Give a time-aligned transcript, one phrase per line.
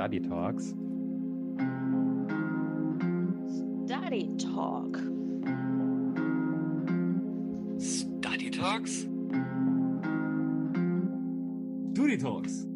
[0.00, 0.68] Study Talks.
[3.84, 4.96] Study Talk.
[7.78, 8.92] Study Talks?
[11.92, 12.66] Study Talks.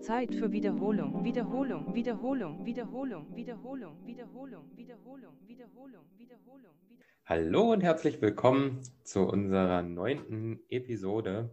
[0.00, 6.85] Zeit für Wiederholung, Wiederholung, Wiederholung, Wiederholung, Wiederholung, Wiederholung, Wiederholung, Wiederholung, Wiederholung.
[7.28, 11.50] Hallo und herzlich willkommen zu unserer neunten Episode.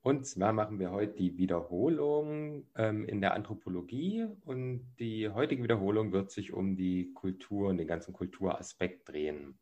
[0.00, 6.12] Und zwar machen wir heute die Wiederholung ähm, in der Anthropologie und die heutige Wiederholung
[6.12, 9.58] wird sich um die Kultur und den ganzen Kulturaspekt drehen.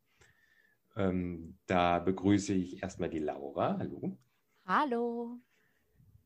[0.95, 3.77] Ähm, da begrüße ich erstmal die Laura.
[3.77, 4.17] Hallo.
[4.65, 5.37] Hallo.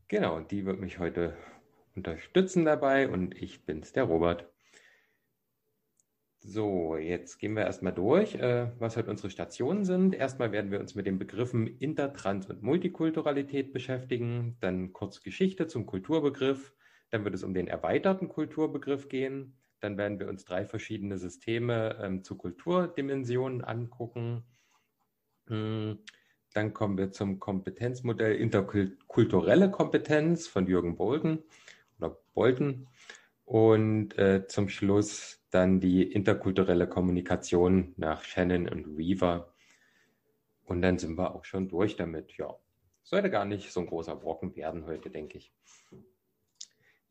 [0.08, 1.36] Genau, und die wird mich heute
[1.96, 4.53] unterstützen dabei und ich bin's, der Robert.
[6.46, 10.14] So, jetzt gehen wir erstmal durch, äh, was heute unsere Stationen sind.
[10.14, 15.86] Erstmal werden wir uns mit den Begriffen Intertrans und Multikulturalität beschäftigen, dann kurz Geschichte zum
[15.86, 16.74] Kulturbegriff,
[17.12, 21.98] dann wird es um den erweiterten Kulturbegriff gehen, dann werden wir uns drei verschiedene Systeme
[22.04, 24.44] ähm, zu Kulturdimensionen angucken.
[25.48, 26.00] Hm,
[26.54, 31.40] dann kommen wir zum Kompetenzmodell interkulturelle Kompetenz von Jürgen Bolden
[32.00, 32.90] oder Bolton.
[33.54, 39.54] Und äh, zum Schluss dann die interkulturelle Kommunikation nach Shannon und Weaver.
[40.64, 42.36] Und dann sind wir auch schon durch damit.
[42.36, 42.56] Ja,
[43.04, 45.54] sollte gar nicht so ein großer Brocken werden heute, denke ich.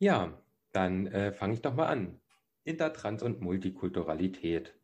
[0.01, 0.37] Ja,
[0.73, 2.19] dann äh, fange ich doch mal an.
[2.65, 4.75] Intertrans und Multikulturalität.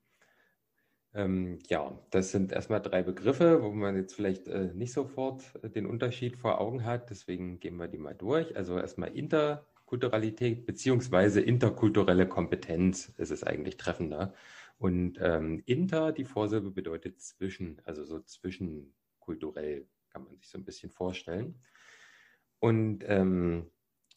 [1.12, 5.42] Ähm, ja, das sind erstmal drei Begriffe, wo man jetzt vielleicht äh, nicht sofort
[5.74, 7.10] den Unterschied vor Augen hat.
[7.10, 8.56] Deswegen gehen wir die mal durch.
[8.56, 14.34] Also erstmal Inter Kulturalität beziehungsweise interkulturelle Kompetenz ist es eigentlich treffender.
[14.76, 20.64] Und ähm, inter, die Vorsilbe bedeutet zwischen, also so zwischenkulturell kann man sich so ein
[20.66, 21.54] bisschen vorstellen.
[22.60, 23.70] Und ähm,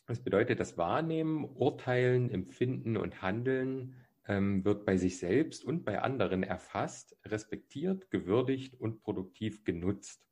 [0.07, 3.95] das bedeutet, das Wahrnehmen, Urteilen, Empfinden und Handeln
[4.27, 10.27] ähm, wird bei sich selbst und bei anderen erfasst, respektiert, gewürdigt und produktiv genutzt.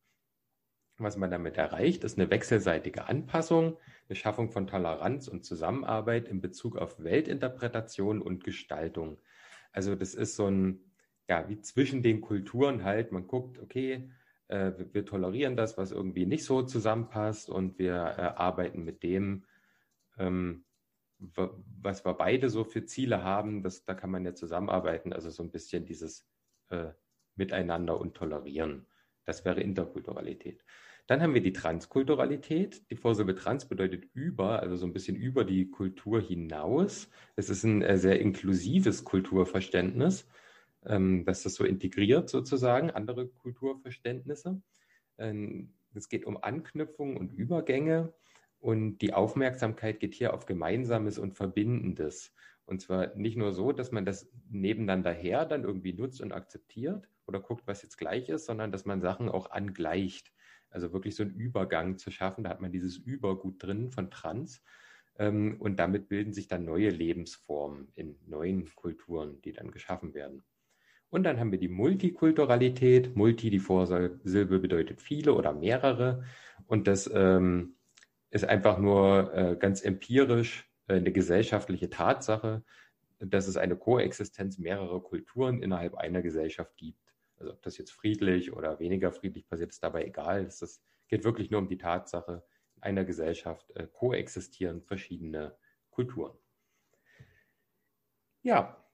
[0.98, 3.78] Was man damit erreicht, ist eine wechselseitige Anpassung,
[4.16, 9.20] Schaffung von Toleranz und Zusammenarbeit in Bezug auf Weltinterpretation und Gestaltung.
[9.72, 10.92] Also das ist so ein,
[11.28, 14.10] ja, wie zwischen den Kulturen halt, man guckt, okay,
[14.48, 19.04] äh, wir, wir, tolerieren das, was irgendwie nicht so zusammenpasst und wir äh, arbeiten mit
[19.04, 19.46] dem,
[20.18, 20.66] ähm,
[21.20, 25.44] was wir beide so für Ziele haben, das, da kann man ja zusammenarbeiten, also so
[25.44, 26.26] ein bisschen dieses
[26.70, 26.92] äh,
[27.36, 28.88] Miteinander und Tolerieren.
[29.26, 30.64] Das wäre Interkulturalität.
[31.10, 32.88] Dann haben wir die Transkulturalität.
[32.92, 37.10] Die Vorsilbe trans bedeutet über, also so ein bisschen über die Kultur hinaus.
[37.36, 40.28] Es ist ein äh, sehr inklusives Kulturverständnis,
[40.86, 44.62] ähm, dass das so integriert sozusagen, andere Kulturverständnisse.
[45.18, 48.14] Ähm, es geht um Anknüpfung und Übergänge
[48.60, 52.36] und die Aufmerksamkeit geht hier auf Gemeinsames und Verbindendes.
[52.66, 57.10] Und zwar nicht nur so, dass man das nebeneinander her dann irgendwie nutzt und akzeptiert
[57.26, 60.32] oder guckt, was jetzt gleich ist, sondern dass man Sachen auch angleicht.
[60.70, 62.44] Also wirklich so einen Übergang zu schaffen.
[62.44, 64.64] Da hat man dieses Übergut drin von Trans.
[65.18, 70.44] Ähm, und damit bilden sich dann neue Lebensformen in neuen Kulturen, die dann geschaffen werden.
[71.10, 73.16] Und dann haben wir die Multikulturalität.
[73.16, 76.24] Multi, die Vorsilbe bedeutet viele oder mehrere.
[76.68, 77.76] Und das ähm,
[78.30, 82.64] ist einfach nur äh, ganz empirisch äh, eine gesellschaftliche Tatsache,
[83.20, 87.09] dass es eine Koexistenz mehrerer Kulturen innerhalb einer Gesellschaft gibt.
[87.40, 90.46] Also ob das jetzt friedlich oder weniger friedlich passiert, ist dabei egal.
[90.46, 92.44] Es geht wirklich nur um die Tatsache,
[92.76, 95.58] in einer Gesellschaft äh, koexistieren verschiedene
[95.90, 96.38] Kulturen.
[98.42, 98.86] Ja,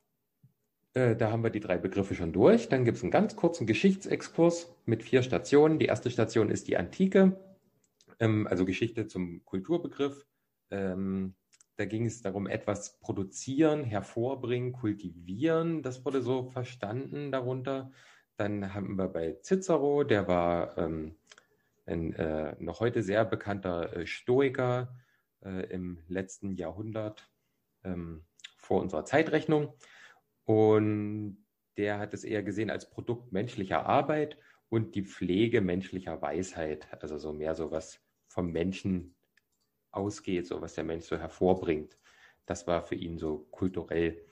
[0.93, 2.69] äh, da haben wir die drei Begriffe schon durch.
[2.69, 5.77] Dann gibt es einen ganz kurzen Geschichtsexkurs mit vier Stationen.
[5.77, 7.37] Die erste Station ist die Antike,
[8.19, 10.25] ähm, also Geschichte zum Kulturbegriff.
[10.71, 11.35] Ähm,
[11.75, 15.83] da ging es darum, etwas produzieren, hervorbringen, kultivieren.
[15.83, 17.91] Das wurde so verstanden darunter.
[18.37, 21.15] Dann haben wir bei Cicero, der war ähm,
[21.85, 24.93] ein äh, noch heute sehr bekannter äh, Stoiker
[25.43, 27.29] äh, im letzten Jahrhundert
[27.83, 28.25] ähm,
[28.57, 29.73] vor unserer Zeitrechnung.
[30.43, 31.45] Und
[31.77, 34.37] der hat es eher gesehen als Produkt menschlicher Arbeit
[34.69, 36.87] und die Pflege menschlicher Weisheit.
[37.01, 39.15] Also so mehr so was vom Menschen
[39.91, 41.97] ausgeht, so was der Mensch so hervorbringt.
[42.45, 44.24] Das war für ihn so kulturell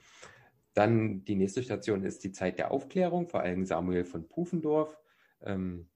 [0.74, 4.98] dann die nächste Station ist die Zeit der Aufklärung, vor allem Samuel von Pufendorf.
[5.42, 5.88] Ähm,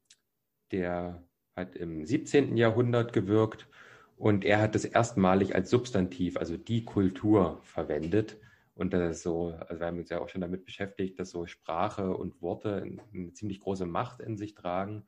[0.73, 1.23] der
[1.57, 2.57] hat im 17.
[2.57, 3.69] Jahrhundert gewirkt
[4.17, 8.39] und er hat das erstmalig als Substantiv, also die Kultur, verwendet.
[8.75, 12.17] Und das so, also wir haben uns ja auch schon damit beschäftigt, dass so Sprache
[12.17, 15.05] und Worte eine ziemlich große Macht in sich tragen.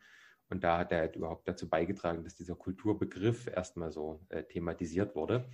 [0.49, 5.15] Und da hat er halt überhaupt dazu beigetragen, dass dieser Kulturbegriff erstmal so äh, thematisiert
[5.15, 5.45] wurde.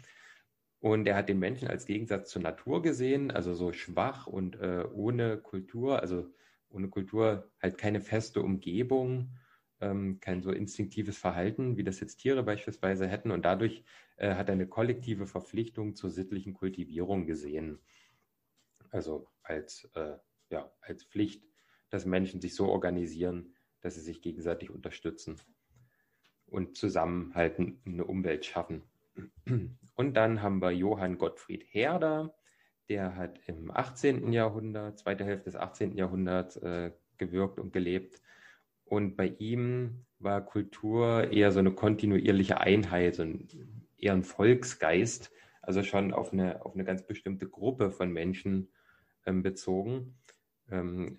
[0.81, 4.85] Und er hat den Menschen als Gegensatz zur Natur gesehen, also so schwach und äh,
[4.93, 6.29] ohne Kultur, also
[6.69, 9.37] ohne Kultur halt keine feste Umgebung,
[9.81, 13.31] ähm, kein so instinktives Verhalten, wie das jetzt Tiere beispielsweise hätten.
[13.31, 13.85] Und dadurch
[14.17, 17.79] äh, hat er eine kollektive Verpflichtung zur sittlichen Kultivierung gesehen.
[18.91, 20.17] Also als, äh,
[20.51, 21.45] ja, als Pflicht,
[21.91, 25.41] dass Menschen sich so organisieren, dass sie sich gegenseitig unterstützen
[26.47, 28.83] und zusammen halt eine Umwelt schaffen.
[29.95, 32.35] Und dann haben wir Johann Gottfried Herder,
[32.89, 34.33] der hat im 18.
[34.33, 35.97] Jahrhundert, zweite Hälfte des 18.
[35.97, 38.21] Jahrhunderts äh, gewirkt und gelebt.
[38.85, 43.49] Und bei ihm war Kultur eher so eine kontinuierliche Einheit, so ein,
[43.97, 45.33] eher ein Volksgeist,
[45.63, 48.69] also schon auf eine, auf eine ganz bestimmte Gruppe von Menschen
[49.27, 50.19] ähm, bezogen.
[50.71, 51.19] Ähm,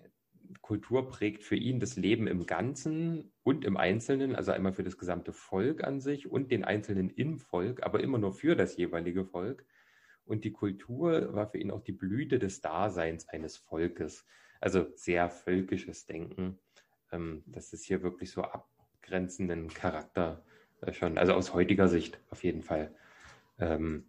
[0.60, 4.98] Kultur prägt für ihn das Leben im Ganzen und im Einzelnen, also einmal für das
[4.98, 9.24] gesamte Volk an sich und den Einzelnen im Volk, aber immer nur für das jeweilige
[9.24, 9.64] Volk.
[10.24, 14.26] Und die Kultur war für ihn auch die Blüte des Daseins eines Volkes.
[14.60, 16.58] Also sehr völkisches Denken.
[17.12, 20.44] Ähm, das ist hier wirklich so abgrenzenden Charakter
[20.82, 22.94] äh, schon, also aus heutiger Sicht auf jeden Fall,
[23.58, 24.04] ähm,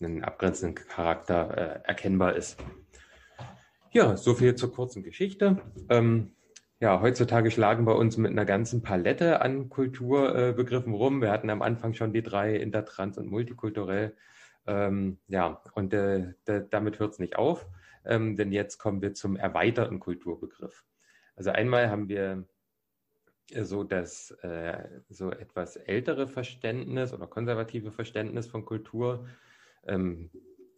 [0.00, 2.58] einen abgrenzenden Charakter äh, erkennbar ist.
[3.94, 5.60] Ja, so viel zur kurzen Geschichte.
[5.90, 6.34] Ähm,
[6.80, 11.20] ja, heutzutage schlagen wir uns mit einer ganzen Palette an Kulturbegriffen äh, rum.
[11.20, 14.16] Wir hatten am Anfang schon die drei intertrans und multikulturell.
[14.66, 16.32] Ähm, ja, und äh,
[16.70, 17.66] damit hört es nicht auf,
[18.06, 20.86] ähm, denn jetzt kommen wir zum erweiterten Kulturbegriff.
[21.36, 22.46] Also einmal haben wir
[23.50, 29.28] äh, so das äh, so etwas ältere Verständnis oder konservative Verständnis von Kultur
[29.86, 30.30] ähm,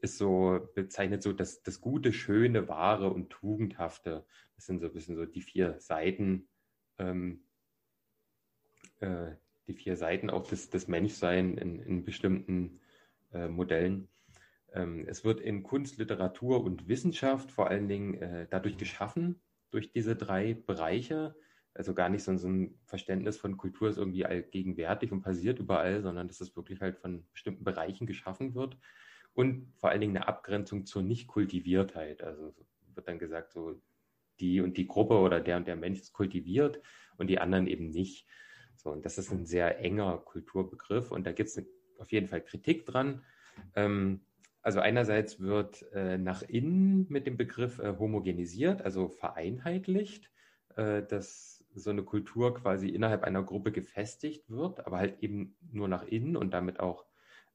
[0.04, 4.24] ist so bezeichnet so das, das Gute, Schöne, Wahre und Tugendhafte.
[4.54, 6.46] Das sind so ein bisschen so die vier Seiten,
[6.98, 7.42] ähm,
[9.00, 9.32] äh,
[9.66, 12.80] die vier Seiten auch des, des Menschseins in, in bestimmten
[13.32, 14.08] äh, Modellen.
[14.74, 19.40] Ähm, es wird in Kunst, Literatur und Wissenschaft vor allen Dingen äh, dadurch geschaffen,
[19.70, 21.34] durch diese drei Bereiche.
[21.72, 26.02] Also gar nicht so, so ein Verständnis von Kultur ist irgendwie allgegenwärtig und passiert überall,
[26.02, 28.76] sondern dass es wirklich halt von bestimmten Bereichen geschaffen wird.
[29.34, 32.22] Und vor allen Dingen eine Abgrenzung zur Nicht-Kultiviertheit.
[32.22, 32.54] Also
[32.94, 33.80] wird dann gesagt, so
[34.40, 36.80] die und die Gruppe oder der und der Mensch ist kultiviert
[37.16, 38.26] und die anderen eben nicht.
[38.76, 41.62] So, und das ist ein sehr enger Kulturbegriff und da gibt es
[41.98, 43.22] auf jeden Fall Kritik dran.
[43.74, 44.20] Ähm,
[44.62, 50.30] also einerseits wird äh, nach innen mit dem Begriff äh, homogenisiert, also vereinheitlicht,
[50.76, 55.88] äh, dass so eine Kultur quasi innerhalb einer Gruppe gefestigt wird, aber halt eben nur
[55.88, 57.04] nach innen und damit auch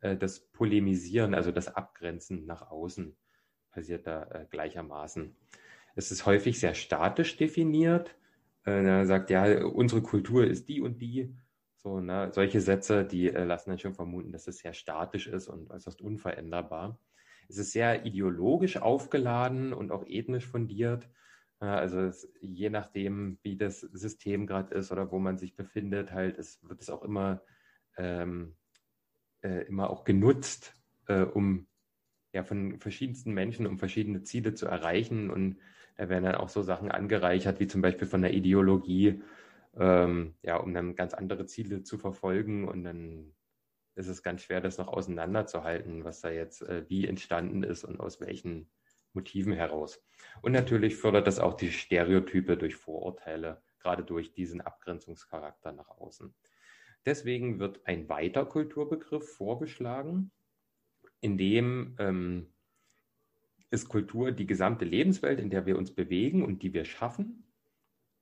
[0.01, 3.15] äh, das Polemisieren, also das Abgrenzen nach außen
[3.71, 5.35] passiert da äh, gleichermaßen.
[5.95, 8.15] Es ist häufig sehr statisch definiert.
[8.65, 11.35] Äh, er sagt, ja, unsere Kultur ist die und die
[11.75, 15.47] so, ne, solche Sätze, die äh, lassen dann schon vermuten, dass es sehr statisch ist
[15.47, 16.99] und äußerst unveränderbar.
[17.47, 21.09] Es ist sehr ideologisch aufgeladen und auch ethnisch fundiert.
[21.59, 26.37] Also es, je nachdem, wie das System gerade ist oder wo man sich befindet, halt,
[26.37, 27.41] es wird es auch immer,
[27.97, 28.55] ähm,
[29.41, 30.75] äh, immer auch genutzt,
[31.07, 31.67] äh, um
[32.33, 35.29] ja von verschiedensten Menschen, um verschiedene Ziele zu erreichen.
[35.29, 35.57] Und
[35.97, 39.21] da werden dann auch so Sachen angereichert, wie zum Beispiel von der Ideologie
[39.77, 43.33] ähm, ja, um dann ganz andere Ziele zu verfolgen und dann
[43.95, 47.99] ist es ganz schwer, das noch auseinanderzuhalten, was da jetzt äh, wie entstanden ist und
[47.99, 48.69] aus welchen
[49.13, 50.01] Motiven heraus.
[50.41, 56.33] Und natürlich fördert das auch die Stereotype durch Vorurteile, gerade durch diesen Abgrenzungscharakter nach außen.
[57.05, 60.31] Deswegen wird ein weiter Kulturbegriff vorgeschlagen,
[61.21, 62.47] in dem ähm,
[63.69, 67.49] ist Kultur die gesamte Lebenswelt, in der wir uns bewegen und die wir schaffen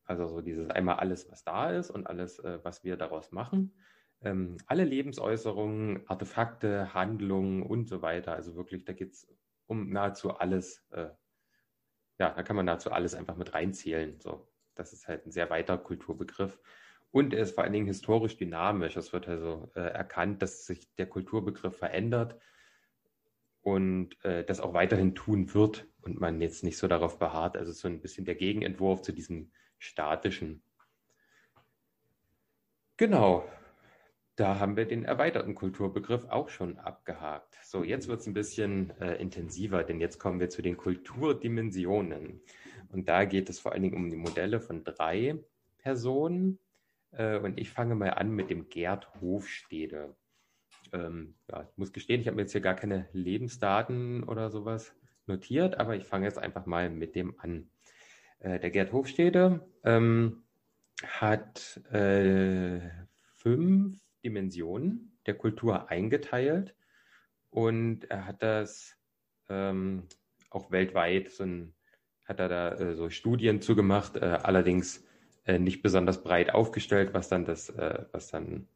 [0.08, 3.74] also so dieses einmal alles, was da ist und alles, äh, was wir daraus machen.
[4.22, 8.34] Ähm, alle Lebensäußerungen, Artefakte, Handlungen und so weiter.
[8.34, 9.28] Also wirklich, da geht es
[9.68, 10.86] um nahezu alles.
[10.92, 11.10] Äh,
[12.20, 14.20] ja, da kann man nahezu alles einfach mit reinzählen.
[14.22, 16.58] So, das ist halt ein sehr weiter Kulturbegriff.
[17.18, 18.96] Und er ist vor allen Dingen historisch dynamisch.
[18.96, 22.40] Es wird also äh, erkannt, dass sich der Kulturbegriff verändert
[23.64, 27.58] und äh, das auch weiterhin tun wird und man jetzt nicht so darauf beharrt.
[27.58, 30.62] Also so ein bisschen der Gegenentwurf zu diesem statischen.
[32.98, 33.50] Genau,
[34.36, 37.58] da haben wir den erweiterten Kulturbegriff auch schon abgehakt.
[37.64, 42.42] So, jetzt wird es ein bisschen äh, intensiver, denn jetzt kommen wir zu den Kulturdimensionen.
[42.90, 45.44] Und da geht es vor allen Dingen um die Modelle von drei
[45.80, 46.60] Personen.
[47.12, 50.16] Äh, und ich fange mal an mit dem Gerd Hofstede.
[50.94, 54.94] Ähm, ja, ich muss gestehen, ich habe mir jetzt hier gar keine Lebensdaten oder sowas
[55.26, 57.70] notiert, aber ich fange jetzt einfach mal mit dem an.
[58.40, 60.44] Äh, der Gerd Hofstede ähm,
[61.04, 62.80] hat äh,
[63.36, 66.76] fünf Dimensionen der Kultur eingeteilt
[67.50, 68.96] und er hat das
[69.50, 70.08] ähm,
[70.50, 71.74] auch weltweit so ein,
[72.26, 75.07] hat er da äh, so Studien zugemacht, äh, allerdings
[75.48, 78.68] äh, nicht besonders breit aufgestellt, was dann das, äh, was dann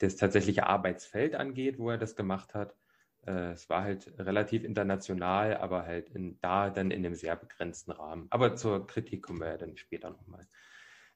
[0.00, 2.74] das tatsächliche Arbeitsfeld angeht, wo er das gemacht hat.
[3.24, 7.92] Äh, es war halt relativ international, aber halt in, da dann in einem sehr begrenzten
[7.92, 8.26] Rahmen.
[8.30, 10.46] Aber zur Kritik kommen wir ja dann später nochmal.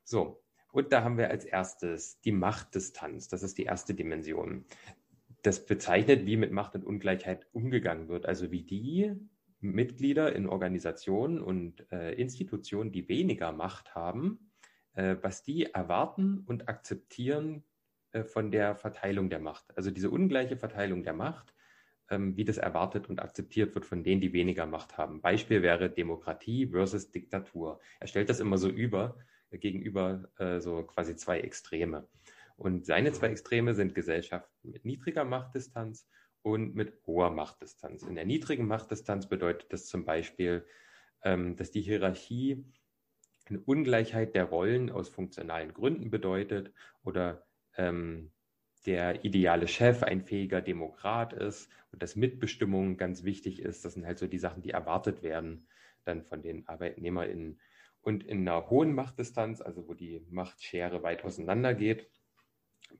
[0.05, 0.41] So,
[0.71, 3.29] und da haben wir als erstes die Machtdistanz.
[3.29, 4.67] Das ist die erste Dimension.
[5.43, 8.27] Das bezeichnet, wie mit Macht und Ungleichheit umgegangen wird.
[8.27, 9.15] Also wie die
[9.61, 14.47] Mitglieder in Organisationen und äh, Institutionen, die weniger Macht haben,
[15.23, 17.65] was die erwarten und akzeptieren
[18.13, 19.77] äh, von der Verteilung der Macht.
[19.77, 21.57] Also diese ungleiche Verteilung der Macht
[22.11, 25.21] ähm, wie das erwartet und akzeptiert wird von denen, die weniger Macht haben.
[25.21, 27.81] Beispiel wäre Demokratie versus Diktatur.
[28.01, 29.17] Er stellt das immer so über,
[29.51, 32.09] äh, gegenüber äh, so quasi zwei Extreme.
[32.57, 36.09] Und seine zwei Extreme sind Gesellschaften mit niedriger Machtdistanz
[36.43, 38.03] und mit hoher Machtdistanz.
[38.03, 40.65] In der niedrigen Machtdistanz bedeutet das zum Beispiel,
[41.23, 42.65] ähm, dass die Hierarchie
[43.49, 46.73] eine Ungleichheit der Rollen aus funktionalen Gründen bedeutet
[47.05, 48.33] oder ähm,
[48.87, 53.85] der ideale Chef ein fähiger Demokrat ist und dass Mitbestimmung ganz wichtig ist.
[53.85, 55.67] Das sind halt so die Sachen, die erwartet werden
[56.07, 57.61] dann von den ArbeitnehmerInnen.
[58.01, 62.09] Und in einer hohen Machtdistanz, also wo die Machtschere weit auseinander geht,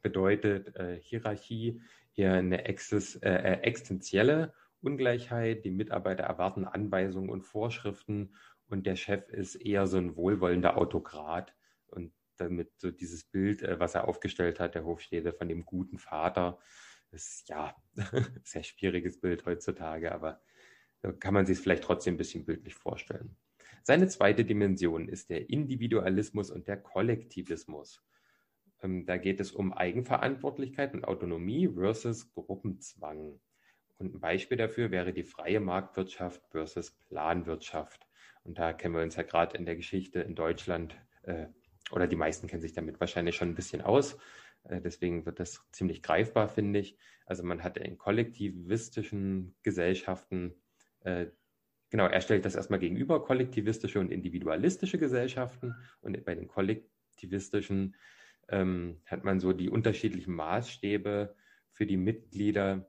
[0.03, 1.81] bedeutet äh, Hierarchie
[2.17, 5.65] eher eine exis, äh, äh existenzielle Ungleichheit.
[5.65, 8.35] Die Mitarbeiter erwarten Anweisungen und Vorschriften
[8.69, 11.55] und der Chef ist eher so ein wohlwollender Autokrat.
[11.87, 15.99] Und damit so dieses Bild, äh, was er aufgestellt hat, der Hofstede von dem guten
[15.99, 16.59] Vater,
[17.11, 17.75] ist ja
[18.45, 20.41] sehr schwieriges Bild heutzutage, aber
[21.01, 23.37] da kann man sich es vielleicht trotzdem ein bisschen bildlich vorstellen.
[23.83, 28.03] Seine zweite Dimension ist der Individualismus und der Kollektivismus.
[28.83, 33.41] Ähm, da geht es um Eigenverantwortlichkeit und Autonomie versus Gruppenzwang.
[33.99, 38.06] Und ein Beispiel dafür wäre die freie Marktwirtschaft versus Planwirtschaft.
[38.47, 41.47] Und da kennen wir uns ja gerade in der Geschichte in Deutschland äh,
[41.91, 44.17] oder die meisten kennen sich damit wahrscheinlich schon ein bisschen aus.
[44.65, 46.97] Äh, deswegen wird das ziemlich greifbar, finde ich.
[47.27, 50.55] Also man hat in kollektivistischen Gesellschaften,
[51.01, 51.27] äh,
[51.91, 55.75] genau, er stellt das erstmal gegenüber, kollektivistische und individualistische Gesellschaften.
[56.01, 57.97] Und bei den kollektivistischen
[58.49, 61.35] ähm, hat man so die unterschiedlichen Maßstäbe
[61.73, 62.89] für die Mitglieder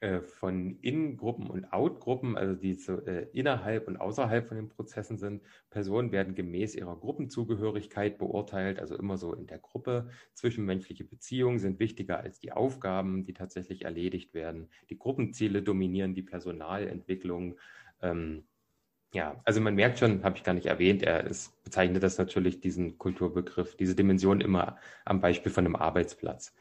[0.00, 5.18] äh, von In-Gruppen und Out-Gruppen, also die so, äh, innerhalb und außerhalb von den Prozessen
[5.18, 5.42] sind.
[5.70, 10.10] Personen werden gemäß ihrer Gruppenzugehörigkeit beurteilt, also immer so in der Gruppe.
[10.34, 14.68] Zwischenmenschliche Beziehungen sind wichtiger als die Aufgaben, die tatsächlich erledigt werden.
[14.90, 17.56] Die Gruppenziele dominieren die Personalentwicklung.
[18.02, 18.44] Ähm,
[19.14, 22.60] ja, also man merkt schon, habe ich gar nicht erwähnt, er ist, bezeichnet das natürlich
[22.60, 26.52] diesen Kulturbegriff, diese Dimension immer am Beispiel von einem Arbeitsplatz.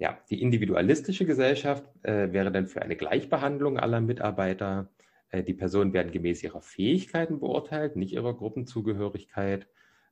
[0.00, 4.88] Ja, die individualistische Gesellschaft äh, wäre dann für eine Gleichbehandlung aller Mitarbeiter.
[5.28, 9.68] Äh, die Personen werden gemäß ihrer Fähigkeiten beurteilt, nicht ihrer Gruppenzugehörigkeit.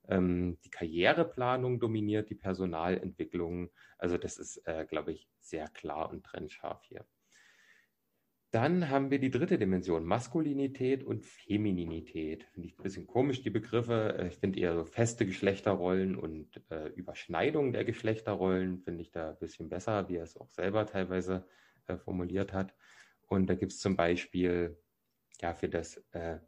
[0.06, 3.70] Ähm, die Karriereplanung dominiert die Personalentwicklung.
[3.96, 7.06] Also das ist, äh, glaube ich, sehr klar und trennscharf hier.
[8.50, 12.44] Dann haben wir die dritte Dimension, Maskulinität und Femininität.
[12.44, 14.16] Finde ich ein bisschen komisch, die Begriffe.
[14.18, 19.30] Äh, ich finde eher so feste Geschlechterrollen und äh, Überschneidung der Geschlechterrollen finde ich da
[19.30, 21.46] ein bisschen besser, wie er es auch selber teilweise
[21.86, 22.74] äh, formuliert hat.
[23.26, 24.78] Und da gibt es zum Beispiel
[25.42, 26.38] ja für das äh,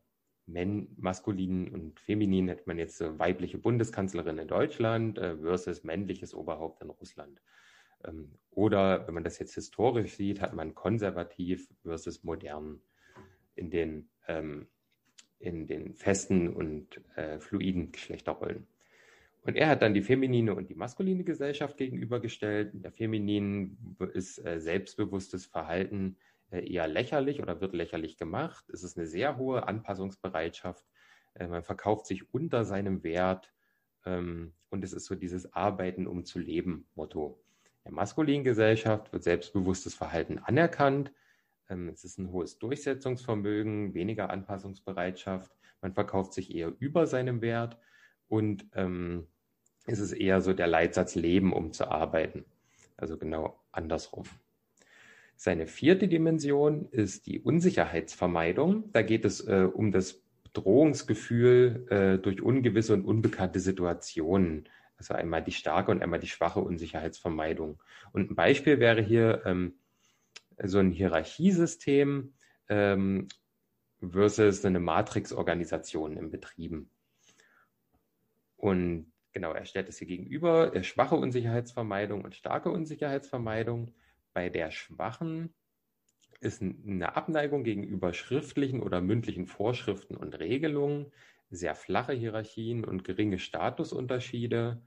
[0.46, 6.34] Men, maskulin und feminin hätte man jetzt so weibliche Bundeskanzlerin in Deutschland äh, versus männliches
[6.34, 7.40] Oberhaupt in Russland.
[8.04, 12.80] Ähm, oder wenn man das jetzt historisch sieht, hat man konservativ versus modern
[13.54, 14.66] in den, ähm,
[15.38, 18.66] in den festen und äh, fluiden Geschlechterrollen.
[19.42, 22.74] Und er hat dann die feminine und die maskuline Gesellschaft gegenübergestellt.
[22.74, 26.18] In der femininen ist äh, selbstbewusstes Verhalten
[26.50, 28.68] äh, eher lächerlich oder wird lächerlich gemacht.
[28.68, 30.84] Es ist eine sehr hohe Anpassungsbereitschaft.
[31.34, 33.52] Äh, man verkauft sich unter seinem Wert.
[34.04, 37.40] Ähm, und es ist so dieses Arbeiten, um zu leben Motto
[37.84, 41.12] der maskulinen Gesellschaft wird selbstbewusstes Verhalten anerkannt.
[41.68, 45.50] Ähm, es ist ein hohes Durchsetzungsvermögen, weniger Anpassungsbereitschaft.
[45.80, 47.78] Man verkauft sich eher über seinem Wert
[48.28, 49.26] und ähm,
[49.86, 52.44] es ist eher so der Leitsatz Leben, um zu arbeiten.
[52.96, 54.24] Also genau andersrum.
[55.36, 58.92] Seine vierte Dimension ist die Unsicherheitsvermeidung.
[58.92, 64.68] Da geht es äh, um das Bedrohungsgefühl äh, durch ungewisse und unbekannte Situationen.
[65.00, 67.82] Also einmal die starke und einmal die schwache Unsicherheitsvermeidung.
[68.12, 69.78] Und ein Beispiel wäre hier ähm,
[70.62, 72.34] so ein Hierarchiesystem
[72.68, 73.28] ähm,
[74.06, 76.90] versus eine Matrixorganisation in Betrieben.
[78.58, 83.94] Und Genau, er stellt es hier gegenüber, äh, schwache Unsicherheitsvermeidung und starke Unsicherheitsvermeidung.
[84.32, 85.54] Bei der schwachen
[86.40, 91.12] ist eine Abneigung gegenüber schriftlichen oder mündlichen Vorschriften und Regelungen,
[91.50, 94.82] sehr flache Hierarchien und geringe Statusunterschiede,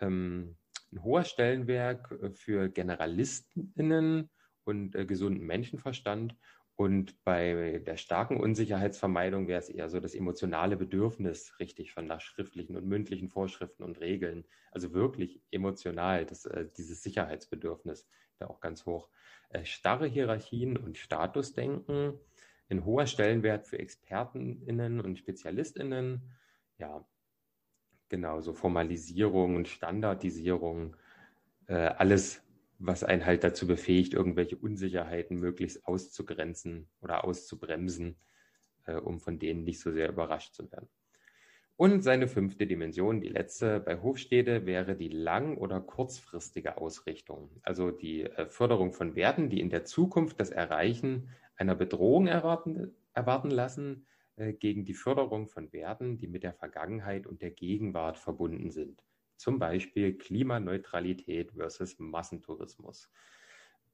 [0.00, 0.56] ähm,
[0.92, 4.30] ein hoher Stellenwert äh, für GeneralistInnen
[4.64, 6.36] und äh, gesunden Menschenverstand
[6.76, 12.20] und bei der starken Unsicherheitsvermeidung wäre es eher so das emotionale Bedürfnis, richtig, von nach
[12.20, 14.44] schriftlichen und mündlichen Vorschriften und Regeln.
[14.72, 19.08] Also wirklich emotional, das, äh, dieses Sicherheitsbedürfnis da auch ganz hoch.
[19.50, 22.18] Äh, starre Hierarchien und Statusdenken,
[22.70, 26.22] ein hoher Stellenwert für ExpertenInnen und SpezialistInnen.
[26.78, 27.06] Ja,
[28.08, 30.96] genau, so Formalisierung und Standardisierung,
[31.66, 32.42] äh, alles
[32.78, 38.16] was einen halt dazu befähigt, irgendwelche Unsicherheiten möglichst auszugrenzen oder auszubremsen,
[38.86, 40.88] äh, um von denen nicht so sehr überrascht zu werden.
[41.76, 47.90] Und seine fünfte Dimension, die letzte bei Hofstede, wäre die lang- oder kurzfristige Ausrichtung, also
[47.90, 53.50] die äh, Förderung von Werten, die in der Zukunft das Erreichen einer Bedrohung erwarten, erwarten
[53.50, 54.06] lassen,
[54.36, 59.02] äh, gegen die Förderung von Werten, die mit der Vergangenheit und der Gegenwart verbunden sind.
[59.36, 63.10] Zum Beispiel Klimaneutralität versus Massentourismus.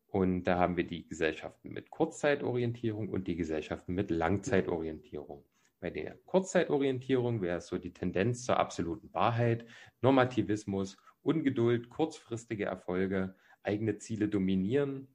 [0.06, 5.44] Und da haben wir die Gesellschaften mit Kurzzeitorientierung und die Gesellschaften mit Langzeitorientierung.
[5.78, 9.64] Bei der Kurzzeitorientierung wäre es so die Tendenz zur absoluten Wahrheit,
[10.02, 15.08] Normativismus, Ungeduld, kurzfristige Erfolge, eigene Ziele dominieren,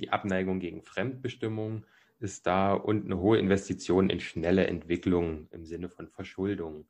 [0.00, 1.84] die Abneigung gegen Fremdbestimmung
[2.18, 6.86] ist da und eine hohe Investition in schnelle Entwicklung im Sinne von Verschuldung.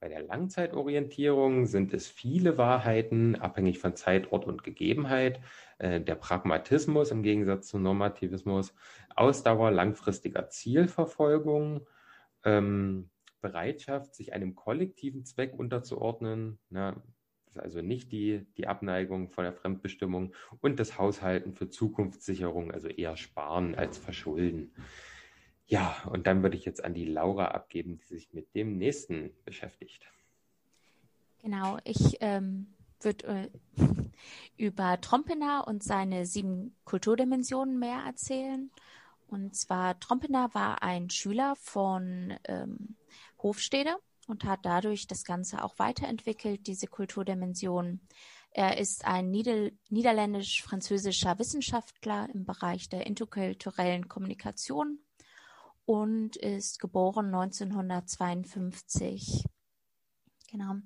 [0.00, 5.40] Bei der Langzeitorientierung sind es viele Wahrheiten, abhängig von Zeit, Ort und Gegebenheit.
[5.78, 8.74] Äh, der Pragmatismus im Gegensatz zum Normativismus,
[9.14, 11.86] Ausdauer langfristiger Zielverfolgung,
[12.44, 13.10] ähm,
[13.42, 16.58] Bereitschaft, sich einem kollektiven Zweck unterzuordnen.
[17.54, 22.70] Das ist also nicht die, die Abneigung von der Fremdbestimmung und das Haushalten für Zukunftssicherung,
[22.70, 24.72] also eher sparen als verschulden.
[25.66, 29.30] Ja, und dann würde ich jetzt an die Laura abgeben, die sich mit dem nächsten
[29.44, 30.10] beschäftigt.
[31.42, 32.68] Genau, ich ähm,
[33.00, 33.50] würde äh,
[34.56, 38.70] über Trompener und seine sieben Kulturdimensionen mehr erzählen.
[39.28, 42.96] Und zwar Trompener war ein Schüler von ähm,
[43.42, 43.96] Hofstede
[44.30, 48.00] und hat dadurch das Ganze auch weiterentwickelt, diese Kulturdimension.
[48.52, 54.98] Er ist ein Nieder niederländisch-französischer Wissenschaftler im Bereich der interkulturellen Kommunikation
[55.84, 59.44] und ist geboren 1952.
[60.50, 60.76] Genau.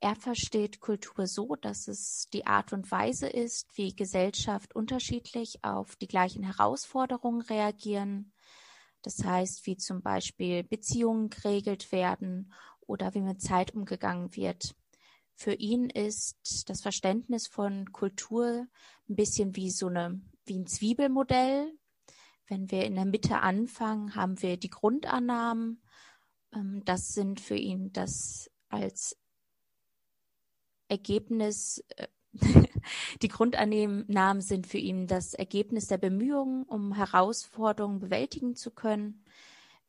[0.00, 5.94] Er versteht Kultur so, dass es die Art und Weise ist, wie Gesellschaft unterschiedlich auf
[5.96, 8.32] die gleichen Herausforderungen reagieren.
[9.02, 12.52] Das heißt, wie zum Beispiel Beziehungen geregelt werden
[12.86, 14.74] oder wie mit Zeit umgegangen wird.
[15.34, 18.66] Für ihn ist das Verständnis von Kultur
[19.08, 21.72] ein bisschen wie so eine, wie ein Zwiebelmodell,
[22.48, 25.82] wenn wir in der Mitte anfangen, haben wir die Grundannahmen.
[26.54, 29.16] Ähm, das sind für ihn das als
[30.88, 32.08] Ergebnis, äh,
[33.22, 39.24] die Grundannahmen sind für ihn das Ergebnis der Bemühungen, um Herausforderungen bewältigen zu können.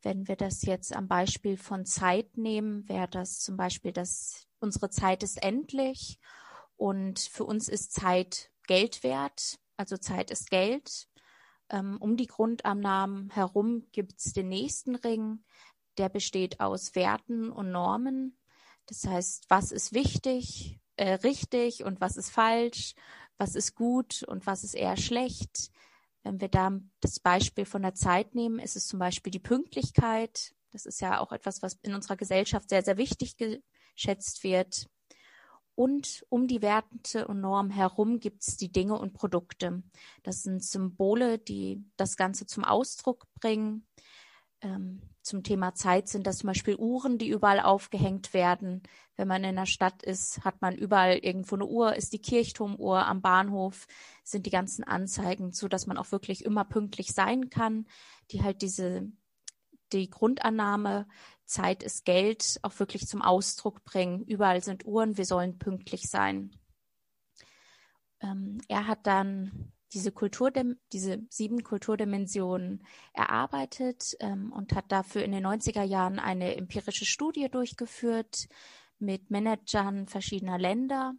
[0.04, 4.90] Wenn wir das jetzt am Beispiel von Zeit nehmen, wäre das zum Beispiel, dass unsere
[4.90, 6.18] Zeit ist endlich
[6.76, 9.58] und für uns ist Zeit Geld wert.
[9.78, 11.08] Also Zeit ist Geld.
[11.70, 15.42] Ähm, um die Grundannahmen herum gibt es den nächsten Ring,
[15.96, 18.38] der besteht aus Werten und Normen.
[18.84, 22.94] Das heißt, was ist wichtig, äh, richtig und was ist falsch,
[23.38, 25.70] was ist gut und was ist eher schlecht.
[26.24, 30.54] Wenn wir da das Beispiel von der Zeit nehmen, ist es zum Beispiel die Pünktlichkeit.
[30.72, 34.88] Das ist ja auch etwas, was in unserer Gesellschaft sehr, sehr wichtig geschätzt wird.
[35.76, 39.82] Und um die Werte und Normen herum gibt es die Dinge und Produkte.
[40.22, 43.86] Das sind Symbole, die das Ganze zum Ausdruck bringen.
[44.60, 48.82] Ähm, zum Thema Zeit sind das zum Beispiel Uhren, die überall aufgehängt werden.
[49.16, 53.06] Wenn man in der Stadt ist, hat man überall irgendwo eine Uhr, ist die Kirchturmuhr
[53.06, 53.86] am Bahnhof,
[54.22, 57.86] sind die ganzen Anzeigen, so dass man auch wirklich immer pünktlich sein kann,
[58.30, 59.10] die halt diese
[59.92, 61.06] die Grundannahme
[61.46, 64.24] Zeit ist Geld auch wirklich zum Ausdruck bringen.
[64.24, 66.50] Überall sind Uhren, wir sollen pünktlich sein.
[68.20, 70.52] Ähm, er hat dann diese Kultur,
[70.92, 77.48] diese sieben Kulturdimensionen erarbeitet ähm, und hat dafür in den 90er Jahren eine empirische Studie
[77.48, 78.48] durchgeführt
[78.98, 81.14] mit Managern verschiedener Länder.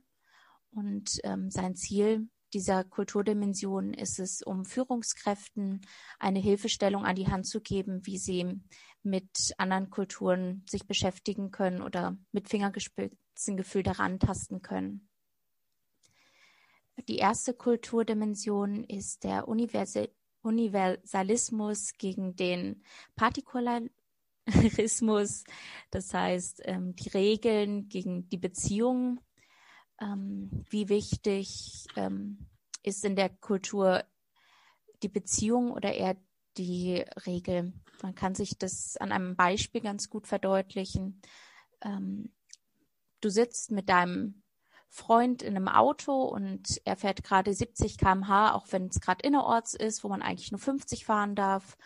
[0.72, 5.82] Und ähm, sein Ziel dieser Kulturdimension ist es, um Führungskräften
[6.20, 8.62] eine Hilfestellung an die Hand zu geben, wie sie
[9.04, 15.10] mit anderen Kulturen sich beschäftigen können oder mit Fingergespitze Fingerspitzengefühl daran tasten können.
[17.08, 20.10] Die erste Kulturdimension ist der Universal
[20.42, 22.84] Universalismus gegen den
[23.16, 25.44] Partikularismus,
[25.90, 29.20] das heißt ähm, die Regeln gegen die Beziehungen.
[30.00, 32.46] Ähm, wie wichtig ähm,
[32.84, 34.04] ist in der Kultur
[35.02, 36.16] die Beziehung oder eher
[36.58, 37.74] die Regel?
[38.04, 41.22] Man kann sich das an einem Beispiel ganz gut verdeutlichen.
[43.22, 44.44] Du sitzt mit deinem
[44.96, 49.74] Freund in einem Auto und er fährt gerade 70 km/h, auch wenn es gerade innerorts
[49.74, 51.78] ist, wo man eigentlich nur 50 fahren darf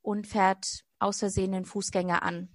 [0.00, 2.48] und fährt aus Versehen den Fußgänger an.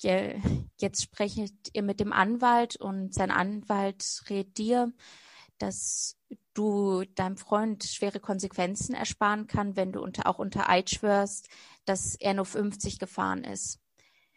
[0.00, 4.92] Jetzt sprecht ihr mit dem Anwalt und sein Anwalt rät dir,
[5.58, 6.16] dass
[6.54, 11.50] du deinem Freund schwere Konsequenzen ersparen kann, wenn du unter, auch unter Eid schwörst,
[11.84, 13.78] dass er nur 50 gefahren ist.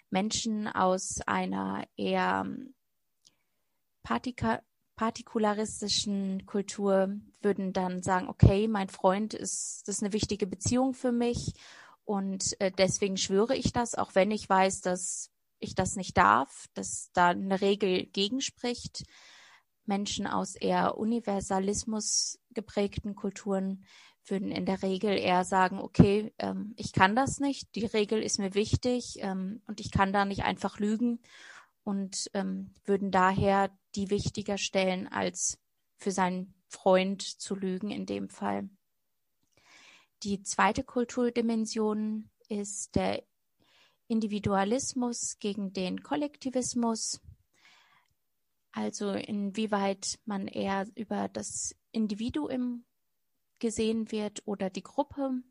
[0.10, 2.45] Menschen aus einer eher
[4.05, 4.61] Partika
[4.95, 7.09] partikularistischen Kultur
[7.41, 11.53] würden dann sagen, okay, mein Freund ist, das ist eine wichtige Beziehung für mich
[12.05, 16.67] und äh, deswegen schwöre ich das, auch wenn ich weiß, dass ich das nicht darf,
[16.75, 19.03] dass da eine Regel gegenspricht.
[19.85, 23.83] Menschen aus eher Universalismus geprägten Kulturen
[24.25, 28.39] würden in der Regel eher sagen, okay, ähm, ich kann das nicht, die Regel ist
[28.39, 31.19] mir wichtig ähm, und ich kann da nicht einfach lügen
[31.83, 35.58] und ähm, würden daher die wichtiger stellen, als
[35.97, 38.69] für seinen Freund zu lügen in dem Fall.
[40.23, 43.23] Die zweite Kulturdimension ist der
[44.08, 47.21] Individualismus gegen den Kollektivismus.
[48.71, 52.86] Also inwieweit man eher über das Individuum
[53.60, 55.41] gesehen wird oder die Gruppe,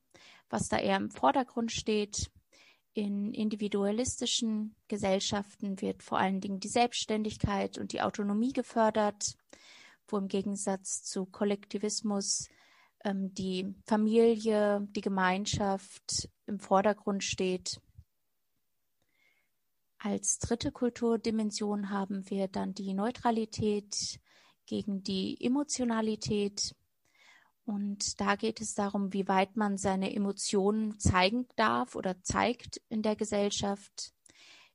[0.51, 2.31] was da eher im Vordergrund steht.
[2.95, 9.37] In individualistischen Gesellschaften wird vor allen Dingen die Selbstständigkeit und die Autonomie gefördert,
[10.07, 12.49] wo im Gegensatz zu Kollektivismus
[13.05, 17.81] ähm, die Familie, die Gemeinschaft im Vordergrund steht.
[19.99, 24.21] Als dritte Kulturdimension haben wir dann die Neutralität
[24.67, 26.77] gegen die Emotionalität.
[27.67, 33.03] Und da geht es darum, wie weit man seine Emotionen zeigen darf oder zeigt in
[33.03, 34.13] der Gesellschaft.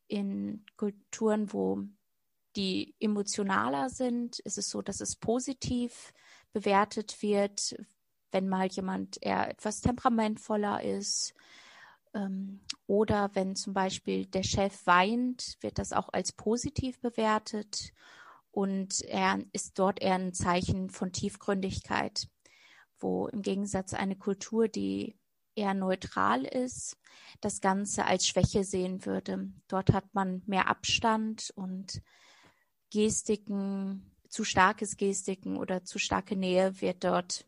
[0.07, 1.83] In Kulturen, wo
[2.55, 6.13] die emotionaler sind, ist es so, dass es positiv
[6.51, 7.75] bewertet wird,
[8.31, 11.35] wenn mal jemand eher etwas temperamentvoller ist.
[12.15, 17.93] Ähm, oder wenn zum Beispiel der Chef weint, wird das auch als positiv bewertet.
[18.49, 22.27] Und er ist dort eher ein Zeichen von Tiefgründigkeit
[22.99, 25.17] wo im Gegensatz eine Kultur, die
[25.55, 26.97] eher neutral ist,
[27.41, 29.51] das Ganze als Schwäche sehen würde.
[29.67, 32.01] Dort hat man mehr Abstand und
[32.91, 37.45] Gestiken, zu starkes Gestiken oder zu starke Nähe wird dort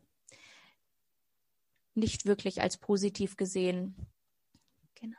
[1.94, 3.94] nicht wirklich als positiv gesehen.
[4.94, 5.18] Genau.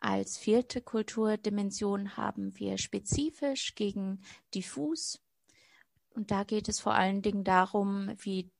[0.00, 4.20] Als vierte Kulturdimension haben wir spezifisch gegen
[4.54, 5.20] diffus.
[6.10, 8.50] Und da geht es vor allen Dingen darum, wie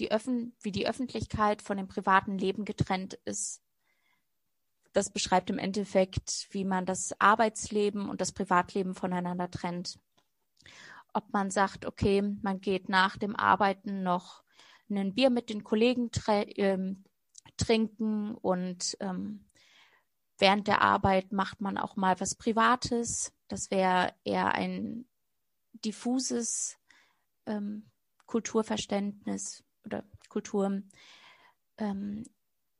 [0.00, 3.62] die Öffn wie die Öffentlichkeit von dem privaten Leben getrennt ist.
[4.92, 10.00] Das beschreibt im Endeffekt, wie man das Arbeitsleben und das Privatleben voneinander trennt.
[11.12, 14.42] Ob man sagt, okay, man geht nach dem Arbeiten noch
[14.88, 16.10] ein Bier mit den Kollegen
[16.56, 17.04] ähm,
[17.56, 19.44] trinken und ähm,
[20.38, 23.32] während der Arbeit macht man auch mal was Privates.
[23.46, 25.04] Das wäre eher ein
[25.84, 26.78] diffuses
[27.46, 27.90] ähm,
[28.26, 30.82] Kulturverständnis oder Kultur,
[31.78, 32.24] ähm,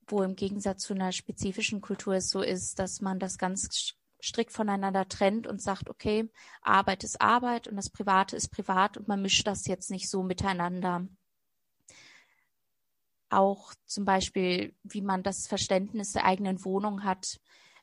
[0.07, 4.53] wo im Gegensatz zu einer spezifischen Kultur es so ist, dass man das ganz strikt
[4.53, 6.31] voneinander trennt und sagt, okay,
[6.63, 10.23] Arbeit ist Arbeit und das Private ist privat und man mischt das jetzt nicht so
[10.23, 11.07] miteinander.
[13.31, 17.41] Auch zum Beispiel, wie man das Verständnis der eigenen Wohnung hat.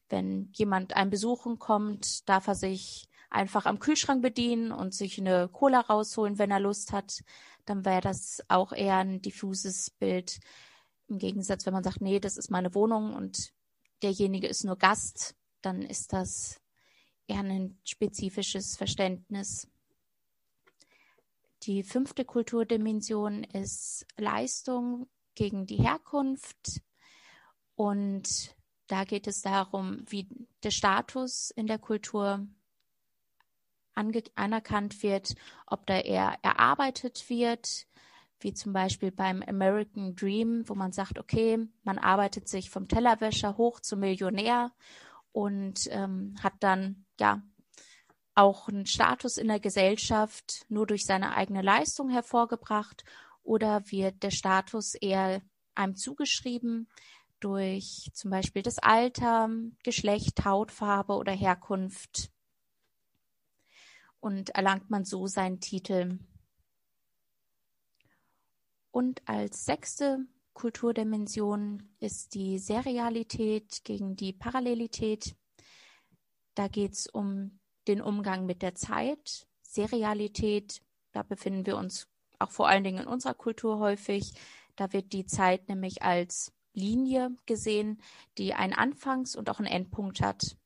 [0.09, 5.49] Wenn jemand einen besuchen kommt, darf er sich einfach am Kühlschrank bedienen und sich eine
[5.49, 7.21] Cola rausholen, wenn er Lust hat
[7.67, 10.39] dann wäre das auch eher ein diffuses Bild.
[11.07, 13.53] Im Gegensatz, wenn man sagt, nee, das ist meine Wohnung und
[14.01, 16.61] derjenige ist nur Gast, dann ist das
[17.27, 19.67] eher ein spezifisches Verständnis.
[21.63, 26.81] Die fünfte Kulturdimension ist Leistung gegen die Herkunft.
[27.75, 28.55] Und
[28.87, 30.27] da geht es darum, wie
[30.63, 32.47] der Status in der Kultur
[34.35, 37.87] anerkannt wird, ob da eher erarbeitet wird,
[38.39, 43.57] wie zum Beispiel beim American Dream, wo man sagt, okay, man arbeitet sich vom Tellerwäscher
[43.57, 44.71] hoch zum Millionär
[45.31, 47.41] und ähm, hat dann ja
[48.35, 53.03] auch einen Status in der Gesellschaft nur durch seine eigene Leistung hervorgebracht
[53.41, 55.41] oder wird der Status eher
[55.73, 56.87] einem zugeschrieben
[57.39, 59.49] durch zum Beispiel das Alter,
[59.83, 62.31] Geschlecht, Hautfarbe oder Herkunft
[64.27, 66.19] und erlangt man so seinen Titel.
[68.91, 75.37] Und als sechste Kulturdimension ist die Serialität gegen die Parallelität.
[76.55, 79.47] Da geht es um den Umgang mit der Zeit.
[79.61, 80.81] Serialität,
[81.13, 84.33] da befinden wir uns auch vor allen Dingen in unserer Kultur häufig.
[84.75, 88.01] Da wird die Zeit nämlich als Linie gesehen,
[88.37, 90.57] die einen Anfangs- und auch einen Endpunkt hat.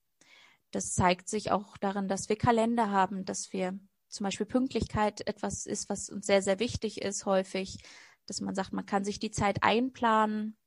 [0.71, 5.65] Das zeigt sich auch darin, dass wir Kalender haben, dass wir zum Beispiel Pünktlichkeit etwas
[5.65, 7.77] ist, was uns sehr, sehr wichtig ist häufig,
[8.25, 10.57] dass man sagt, man kann sich die Zeit einplanen,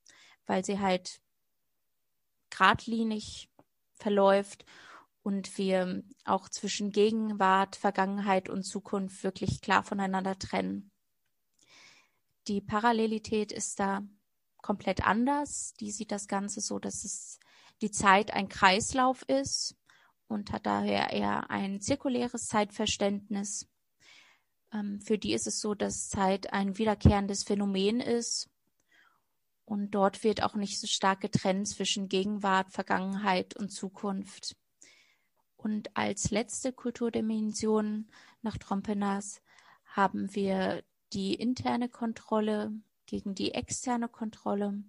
[0.46, 1.20] weil sie halt
[2.50, 3.50] geradlinig
[3.94, 4.64] verläuft
[5.22, 10.90] und wir auch zwischen Gegenwart, Vergangenheit und Zukunft wirklich klar voneinander trennen.
[12.46, 14.02] Die Parallelität ist da
[14.60, 15.72] komplett anders.
[15.80, 17.38] Die sieht das Ganze so, dass es
[17.80, 19.76] die Zeit ein Kreislauf ist
[20.34, 23.68] und hat daher eher ein zirkuläres Zeitverständnis.
[24.72, 28.50] Ähm, für die ist es so, dass Zeit ein wiederkehrendes Phänomen ist
[29.64, 34.56] und dort wird auch nicht so stark getrennt zwischen Gegenwart, Vergangenheit und Zukunft.
[35.56, 38.08] Und als letzte Kulturdimension
[38.42, 39.40] nach Trompenas
[39.86, 42.72] haben wir die interne Kontrolle
[43.06, 44.82] gegen die externe Kontrolle.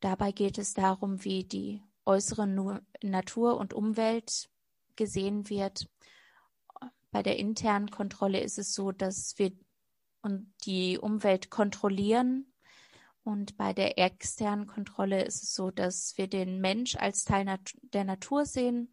[0.00, 4.50] Dabei geht es darum, wie die äußere Natur und Umwelt
[4.96, 5.88] gesehen wird.
[7.10, 9.52] Bei der internen Kontrolle ist es so, dass wir
[10.64, 12.52] die Umwelt kontrollieren.
[13.22, 17.46] Und bei der externen Kontrolle ist es so, dass wir den Mensch als Teil
[17.82, 18.90] der Natur sehen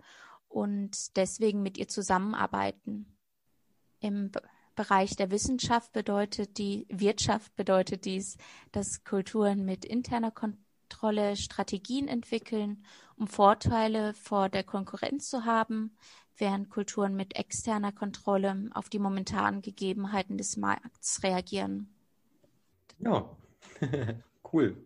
[0.47, 3.17] und deswegen mit ihr zusammenarbeiten.
[3.99, 4.31] Im
[4.75, 8.37] Bereich der Wissenschaft bedeutet die Wirtschaft bedeutet dies,
[8.71, 10.60] dass Kulturen mit interner Kontrolle
[10.91, 12.83] Kontrolle Strategien entwickeln,
[13.15, 15.95] um Vorteile vor der Konkurrenz zu haben,
[16.35, 21.87] während Kulturen mit externer Kontrolle auf die momentanen Gegebenheiten des Markts reagieren.
[22.99, 23.37] Ja,
[24.51, 24.85] cool.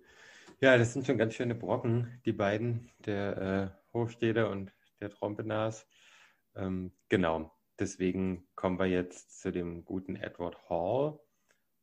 [0.61, 5.87] Ja, das sind schon ganz schöne Brocken, die beiden, der äh, Hofstede und der Trompenas.
[6.55, 11.19] Ähm, genau, deswegen kommen wir jetzt zu dem guten Edward Hall.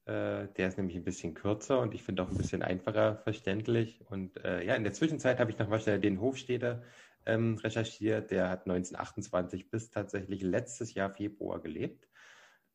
[0.05, 4.01] Äh, der ist nämlich ein bisschen kürzer und ich finde auch ein bisschen einfacher verständlich.
[4.09, 6.83] Und äh, ja, in der Zwischenzeit habe ich noch mal den Hofstädter
[7.27, 8.31] ähm, recherchiert.
[8.31, 12.09] Der hat 1928 bis tatsächlich letztes Jahr Februar gelebt.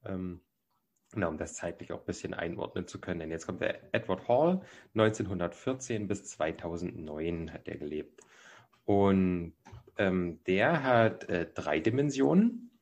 [0.05, 0.41] Ähm,
[1.13, 3.21] Genau, um das zeitlich auch ein bisschen einordnen zu können.
[3.21, 4.61] Denn jetzt kommt der Edward Hall,
[4.93, 8.21] 1914 bis 2009 hat er gelebt.
[8.83, 9.53] Und
[9.97, 12.76] ähm, der hat äh, drei Dimensionen.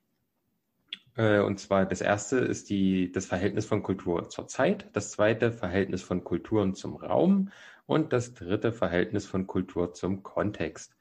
[1.16, 5.52] Äh, und zwar das erste ist die, das Verhältnis von Kultur zur Zeit, das zweite
[5.52, 7.52] Verhältnis von Kulturen zum Raum
[7.86, 10.96] und das dritte Verhältnis von Kultur zum Kontext.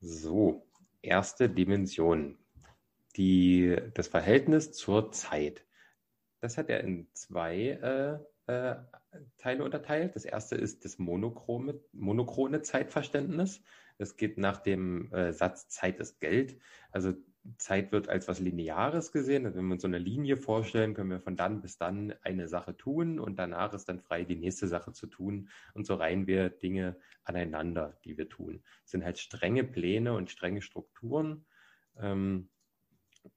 [0.00, 0.66] So,
[1.02, 2.38] erste Dimension.
[3.16, 5.64] Die, das Verhältnis zur Zeit.
[6.40, 8.76] Das hat er in zwei äh, äh,
[9.38, 10.14] Teile unterteilt.
[10.14, 13.62] Das erste ist das monochrome, monochrone Zeitverständnis.
[13.98, 16.58] Es geht nach dem äh, Satz Zeit ist Geld.
[16.92, 17.14] Also
[17.58, 19.46] Zeit wird als was Lineares gesehen.
[19.46, 22.48] Also wenn wir uns so eine Linie vorstellen, können wir von dann bis dann eine
[22.48, 25.48] Sache tun und danach ist dann frei, die nächste Sache zu tun.
[25.74, 28.62] Und so reihen wir Dinge aneinander, die wir tun.
[28.84, 31.46] Es sind halt strenge Pläne und strenge Strukturen.
[31.98, 32.48] Ähm,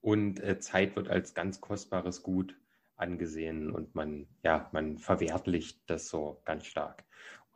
[0.00, 2.56] und äh, Zeit wird als ganz kostbares Gut
[2.96, 7.04] angesehen und man, ja, man verwertlicht das so ganz stark.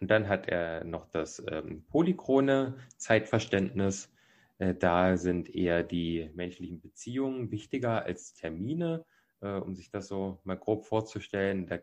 [0.01, 4.14] Und dann hat er noch das ähm, polychrone Zeitverständnis
[4.59, 9.05] da sind eher die menschlichen Beziehungen wichtiger als Termine,
[9.41, 11.67] äh, um sich das so mal grob vorzustellen.
[11.67, 11.81] Da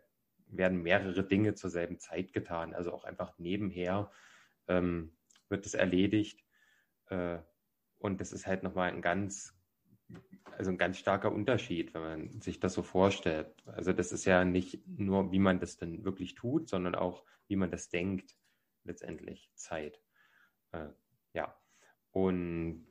[0.48, 4.12] werden mehrere Dinge zur selben Zeit getan, also auch einfach nebenher
[4.68, 5.16] ähm,
[5.50, 6.44] wird es erledigt.
[7.08, 7.40] Äh,
[8.00, 9.56] und das ist halt nochmal ein ganz,
[10.58, 13.54] also ein ganz starker Unterschied, wenn man sich das so vorstellt.
[13.66, 17.56] Also das ist ja nicht nur, wie man das denn wirklich tut, sondern auch, wie
[17.56, 18.36] man das denkt,
[18.84, 20.02] letztendlich Zeit.
[20.72, 20.88] Äh,
[21.34, 21.61] ja.
[22.12, 22.86] Und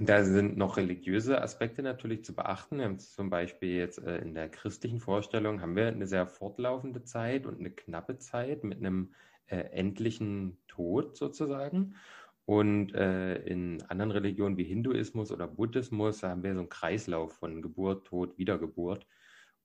[0.00, 2.78] da sind noch religiöse Aspekte natürlich zu beachten.
[2.78, 7.02] Wir haben zum Beispiel jetzt äh, in der christlichen Vorstellung haben wir eine sehr fortlaufende
[7.02, 9.12] Zeit und eine knappe Zeit mit einem
[9.46, 11.96] äh, endlichen Tod sozusagen.
[12.44, 17.60] Und äh, in anderen Religionen wie Hinduismus oder Buddhismus haben wir so einen Kreislauf von
[17.60, 19.06] Geburt, Tod, Wiedergeburt.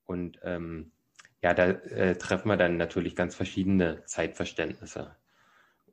[0.06, 0.92] Und ähm,
[1.42, 5.16] ja, da äh, treffen wir dann natürlich ganz verschiedene Zeitverständnisse.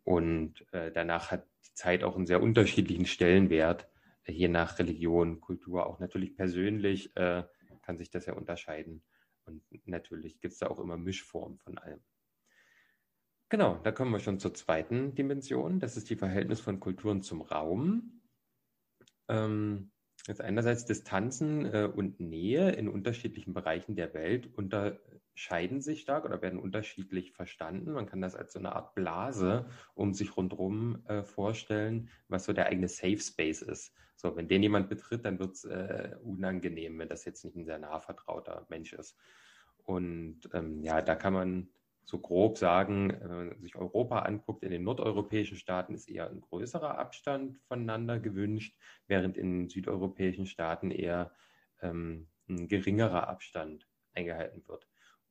[0.02, 1.46] Und äh, danach hat
[1.80, 3.88] Zeit auch einen sehr unterschiedlichen Stellenwert
[4.26, 7.44] je nach Religion, Kultur, auch natürlich persönlich äh,
[7.82, 9.02] kann sich das ja unterscheiden.
[9.44, 12.00] Und natürlich gibt es da auch immer Mischformen von allem.
[13.48, 15.80] Genau, da kommen wir schon zur zweiten Dimension.
[15.80, 18.22] Das ist die Verhältnis von Kulturen zum Raum.
[19.28, 19.90] Ähm,
[20.26, 26.42] jetzt einerseits Distanzen äh, und Nähe in unterschiedlichen Bereichen der Welt unterscheiden sich stark oder
[26.42, 27.92] werden unterschiedlich verstanden.
[27.92, 32.52] Man kann das als so eine Art Blase um sich rundherum äh, vorstellen, was so
[32.52, 33.94] der eigene Safe Space ist.
[34.16, 37.64] So, wenn den jemand betritt, dann wird es äh, unangenehm, wenn das jetzt nicht ein
[37.64, 39.16] sehr nah vertrauter Mensch ist.
[39.84, 41.68] Und ähm, ja, da kann man
[42.04, 46.40] so grob sagen, wenn man sich Europa anguckt, in den nordeuropäischen Staaten ist eher ein
[46.40, 51.32] größerer Abstand voneinander gewünscht, während in südeuropäischen Staaten eher
[51.82, 54.86] ähm, ein geringerer Abstand eingehalten wird.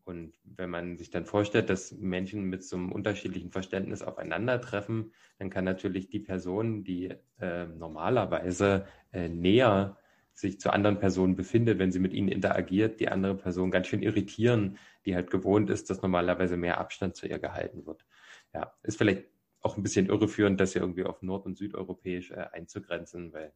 [0.05, 5.51] Und wenn man sich dann vorstellt, dass Menschen mit so einem unterschiedlichen Verständnis aufeinandertreffen, dann
[5.51, 9.97] kann natürlich die Person, die äh, normalerweise äh, näher
[10.39, 14.01] sich zu anderen Personen befindet, wenn sie mit ihnen interagiert, die andere Person ganz schön
[14.01, 18.05] irritieren, die halt gewohnt ist, dass normalerweise mehr Abstand zu ihr gehalten wird.
[18.53, 19.25] Ja, ist vielleicht
[19.61, 23.53] auch ein bisschen irreführend, das ja irgendwie auf nord- und südeuropäisch äh, einzugrenzen, weil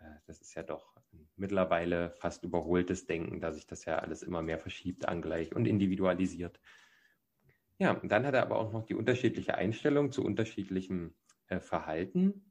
[0.00, 0.96] äh, das ist ja doch
[1.36, 6.60] mittlerweile fast überholtes Denken, da sich das ja alles immer mehr verschiebt, angleicht und individualisiert.
[7.78, 11.14] Ja, und dann hat er aber auch noch die unterschiedliche Einstellung zu unterschiedlichem
[11.46, 12.47] äh, Verhalten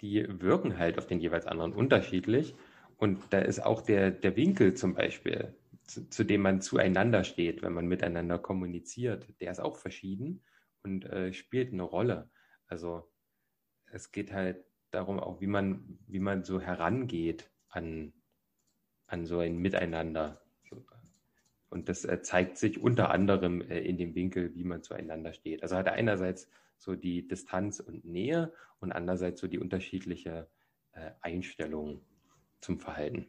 [0.00, 2.54] die wirken halt auf den jeweils anderen unterschiedlich.
[2.96, 5.54] Und da ist auch der, der Winkel zum Beispiel,
[5.84, 10.42] zu, zu dem man zueinander steht, wenn man miteinander kommuniziert, der ist auch verschieden
[10.82, 12.30] und äh, spielt eine Rolle.
[12.66, 13.08] Also
[13.92, 18.12] es geht halt darum, auch wie man, wie man so herangeht an,
[19.06, 20.40] an so ein Miteinander.
[21.68, 25.62] Und das äh, zeigt sich unter anderem äh, in dem Winkel, wie man zueinander steht.
[25.62, 30.48] Also hat er einerseits so die Distanz und Nähe und andererseits so die unterschiedliche
[30.92, 32.00] äh, Einstellung
[32.60, 33.26] zum Verhalten.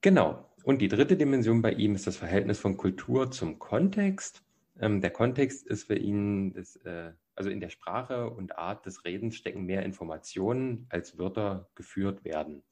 [0.00, 0.50] Genau.
[0.64, 4.42] Und die dritte Dimension bei ihm ist das Verhältnis von Kultur zum Kontext.
[4.80, 9.04] Ähm, der Kontext ist für ihn, das, äh, also in der Sprache und Art des
[9.04, 12.62] Redens stecken mehr Informationen, als Wörter geführt werden.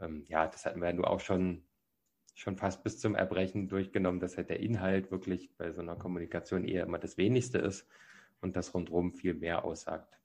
[0.00, 1.64] Ähm, ja, das hatten wir ja nur auch schon,
[2.34, 6.64] schon fast bis zum Erbrechen durchgenommen, dass halt der Inhalt wirklich bei so einer Kommunikation
[6.64, 7.86] eher immer das Wenigste ist
[8.40, 10.18] und das rundherum viel mehr aussagt.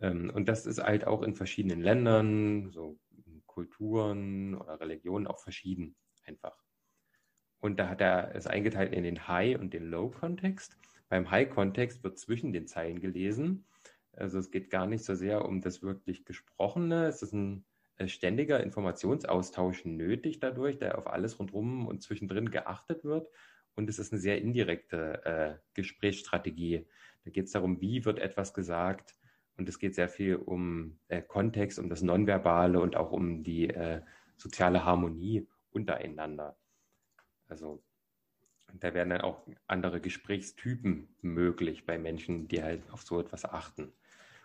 [0.00, 2.98] Ähm, und das ist halt auch in verschiedenen Ländern, so
[3.46, 6.56] Kulturen oder Religionen auch verschieden einfach.
[7.60, 10.78] Und da hat er es eingeteilt in den High- und den Low-Kontext.
[11.08, 13.66] Beim High-Kontext wird zwischen den Zeilen gelesen.
[14.12, 17.06] Also es geht gar nicht so sehr um das wirklich Gesprochene.
[17.06, 17.64] Es ist ein
[17.96, 23.28] äh, ständiger Informationsaustausch nötig dadurch, der auf alles rundherum und zwischendrin geachtet wird.
[23.74, 26.86] Und es ist eine sehr indirekte äh, Gesprächsstrategie,
[27.24, 29.16] da geht es darum, wie wird etwas gesagt.
[29.56, 33.68] Und es geht sehr viel um äh, Kontext, um das Nonverbale und auch um die
[33.68, 34.00] äh,
[34.36, 36.56] soziale Harmonie untereinander.
[37.48, 37.82] Also
[38.72, 43.92] da werden dann auch andere Gesprächstypen möglich bei Menschen, die halt auf so etwas achten.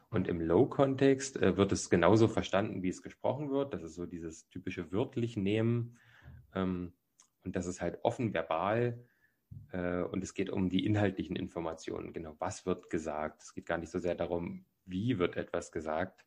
[0.10, 3.74] Und im Low-Kontext äh, wird es genauso verstanden, wie es gesprochen wird.
[3.74, 5.98] Das ist so dieses typische wörtlich nehmen.
[6.54, 6.94] Ähm,
[7.44, 9.00] und das ist halt offen verbal
[9.72, 12.14] äh, und es geht um die inhaltlichen Informationen.
[12.14, 13.44] Genau, was wird gesagt?
[13.44, 16.26] Es geht gar nicht so sehr darum, wie wird etwas gesagt.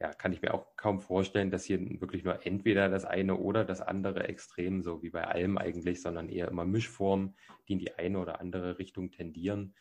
[0.00, 3.64] Ja, kann ich mir auch kaum vorstellen, dass hier wirklich nur entweder das eine oder
[3.64, 7.34] das andere Extrem, so wie bei allem eigentlich, sondern eher immer Mischformen,
[7.66, 9.74] die in die eine oder andere Richtung tendieren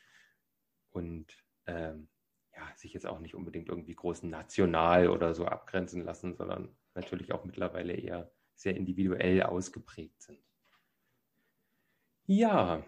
[0.90, 1.28] und
[1.68, 2.10] ähm,
[2.56, 7.32] ja, sich jetzt auch nicht unbedingt irgendwie groß national oder so abgrenzen lassen, sondern natürlich
[7.32, 10.40] auch mittlerweile eher sehr individuell ausgeprägt sind.
[12.30, 12.84] Ja,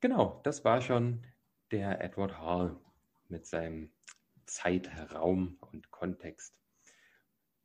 [0.00, 1.24] genau, das war schon
[1.70, 2.76] der Edward Hall
[3.28, 3.92] mit seinem
[4.44, 6.56] Zeit, Raum und Kontext.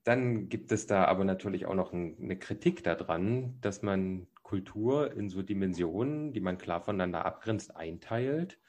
[0.04, 5.30] Dann gibt es da aber natürlich auch noch eine Kritik daran, dass man Kultur in
[5.30, 8.60] so Dimensionen, die man klar voneinander abgrenzt, einteilt.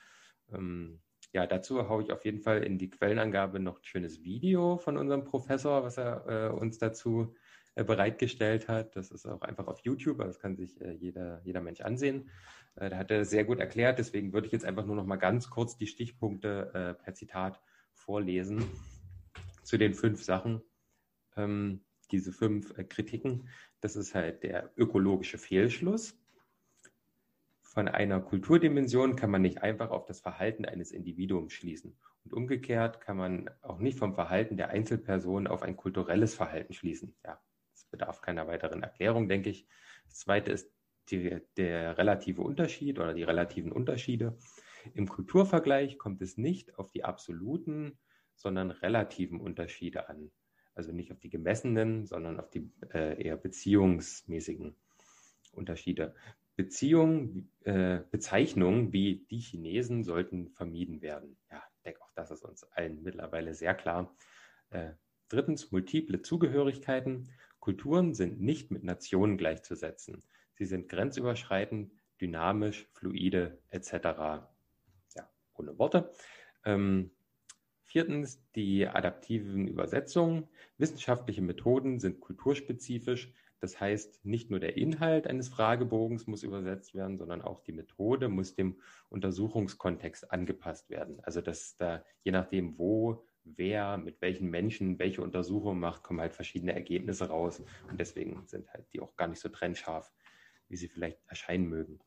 [0.50, 1.02] Ähm,
[1.34, 4.96] ja, dazu haue ich auf jeden Fall in die Quellenangabe noch ein schönes Video von
[4.96, 7.34] unserem Professor, was er äh, uns dazu
[7.84, 8.96] bereitgestellt hat.
[8.96, 12.30] Das ist auch einfach auf YouTube, das kann sich äh, jeder, jeder Mensch ansehen.
[12.76, 15.16] Äh, da hat er sehr gut erklärt, deswegen würde ich jetzt einfach nur noch mal
[15.16, 17.60] ganz kurz die Stichpunkte per Zitat
[17.94, 18.64] vorlesen
[19.62, 20.62] zu den fünf Sachen.
[21.36, 23.48] Ähm, diese fünf Kritiken,
[23.80, 26.18] das ist halt der ökologische Fehlschluss.
[27.60, 31.96] Von einer Kulturdimension kann man nicht einfach auf das Verhalten eines Individuums schließen.
[32.24, 37.14] Und umgekehrt kann man auch nicht vom Verhalten der Einzelperson auf ein kulturelles Verhalten schließen.
[37.24, 37.40] Ja,
[37.90, 39.66] bedarf keiner weiteren Erklärung, denke ich.
[40.06, 40.72] Das zweite ist
[41.10, 44.36] die, der relative Unterschied oder die relativen Unterschiede.
[44.94, 47.98] Im Kulturvergleich kommt es nicht auf die absoluten,
[48.34, 50.30] sondern relativen Unterschiede an.
[50.74, 54.76] Also nicht auf die gemessenen, sondern auf die äh, eher beziehungsmäßigen
[55.52, 56.14] Unterschiede.
[56.54, 61.36] Beziehungen, äh, Bezeichnungen wie die Chinesen sollten vermieden werden.
[61.50, 64.14] Ja, ich denke, auch das ist uns allen mittlerweile sehr klar.
[64.70, 64.90] Äh,
[65.28, 67.28] drittens, multiple Zugehörigkeiten.
[67.68, 70.22] Kulturen sind nicht mit Nationen gleichzusetzen.
[70.54, 73.92] Sie sind grenzüberschreitend, dynamisch, fluide etc.
[75.14, 76.10] Ja, ohne Worte.
[76.64, 77.10] Ähm,
[77.82, 80.48] Viertens die adaptiven Übersetzungen.
[80.78, 83.34] Wissenschaftliche Methoden sind kulturspezifisch.
[83.60, 88.30] Das heißt, nicht nur der Inhalt eines Fragebogens muss übersetzt werden, sondern auch die Methode
[88.30, 91.20] muss dem Untersuchungskontext angepasst werden.
[91.20, 93.26] Also dass da je nachdem, wo,
[93.56, 97.62] wer, mit welchen Menschen welche Untersuchungen macht, kommen halt verschiedene Ergebnisse raus.
[97.90, 100.12] Und deswegen sind halt die auch gar nicht so trennscharf,
[100.68, 101.98] wie sie vielleicht erscheinen mögen.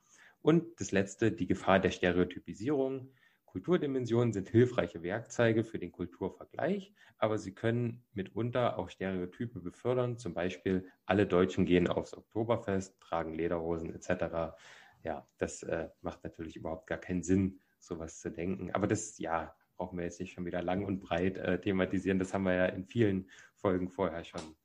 [0.42, 3.12] Und das letzte, die Gefahr der Stereotypisierung.
[3.46, 10.18] Kulturdimensionen sind hilfreiche Werkzeuge für den Kulturvergleich, aber sie können mitunter auch Stereotype befördern.
[10.18, 14.56] Zum Beispiel, alle Deutschen gehen aufs Oktoberfest, tragen Lederhosen etc.
[15.04, 18.72] Ja, das äh, macht natürlich überhaupt gar keinen Sinn, sowas zu denken.
[18.72, 22.20] Aber das, ja, brauchen wir schon wieder lang und breit äh, thematisieren.
[22.20, 24.56] Das haben wir ja in vielen Folgen vorher schon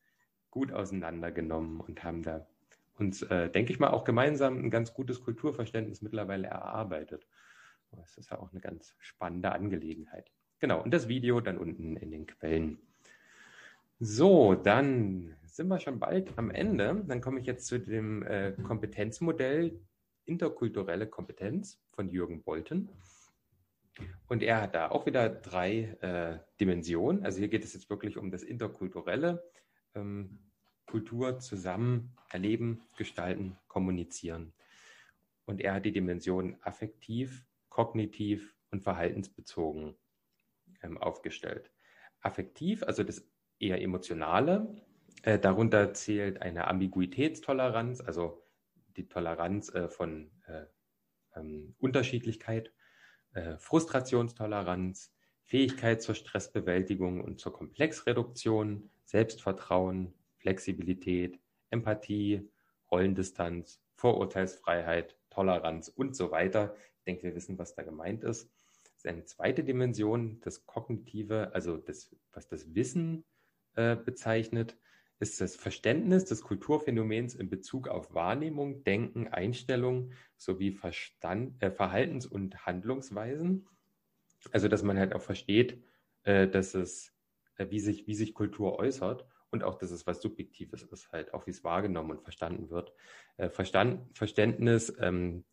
[0.51, 2.47] gut auseinandergenommen und haben da
[2.99, 7.27] uns, äh, denke ich mal, auch gemeinsam ein ganz gutes Kulturverständnis mittlerweile erarbeitet.
[7.93, 10.31] Das ist ja auch eine ganz spannende Angelegenheit.
[10.59, 12.79] Genau, und das Video dann unten in den Quellen.
[13.99, 17.03] So, dann sind wir schon bald am Ende.
[17.09, 19.81] Dann komme ich jetzt zu dem äh, Kompetenzmodell
[20.27, 22.91] interkulturelle Kompetenz von Jürgen Bolten.
[24.29, 27.25] Und er hat da auch wieder drei äh, Dimensionen.
[27.25, 29.43] Also hier geht es jetzt wirklich um das interkulturelle.
[29.95, 30.39] Ähm,
[30.87, 34.53] Kultur zusammen erleben, gestalten, kommunizieren.
[35.45, 39.97] Und er hat die Dimension affektiv, kognitiv und verhaltensbezogen
[40.83, 41.73] ähm, aufgestellt.
[42.21, 43.29] Affektiv, also das
[43.59, 44.83] eher emotionale,
[45.23, 48.43] äh, darunter zählt eine Ambiguitätstoleranz, also
[48.97, 50.67] die Toleranz äh, von äh,
[51.35, 52.73] ähm, Unterschiedlichkeit,
[53.37, 55.13] äh, Frustrationstoleranz,
[55.45, 61.39] Fähigkeit zur Stressbewältigung und zur Komplexreduktion, Selbstvertrauen, Flexibilität,
[61.71, 62.51] Empathie,
[62.91, 66.75] Rollendistanz, Vorurteilsfreiheit, Toleranz und so weiter
[67.07, 68.51] denke, wir wissen, was da gemeint ist.
[68.85, 73.25] Das ist eine zweite Dimension, das Kognitive, also das, was das Wissen
[73.75, 74.77] äh, bezeichnet,
[75.19, 82.27] ist das Verständnis des Kulturphänomens in Bezug auf Wahrnehmung, Denken, Einstellung sowie Verstand, äh, Verhaltens-
[82.27, 83.67] und Handlungsweisen.
[84.53, 85.83] Also, dass man halt auch versteht,
[86.25, 87.13] äh, dass es,
[87.57, 91.33] äh, wie, sich, wie sich Kultur äußert und auch, dass es was Subjektives ist, halt
[91.33, 92.93] auch wie es wahrgenommen und verstanden wird.
[93.39, 95.45] Äh, Verstand, Verständnis ähm,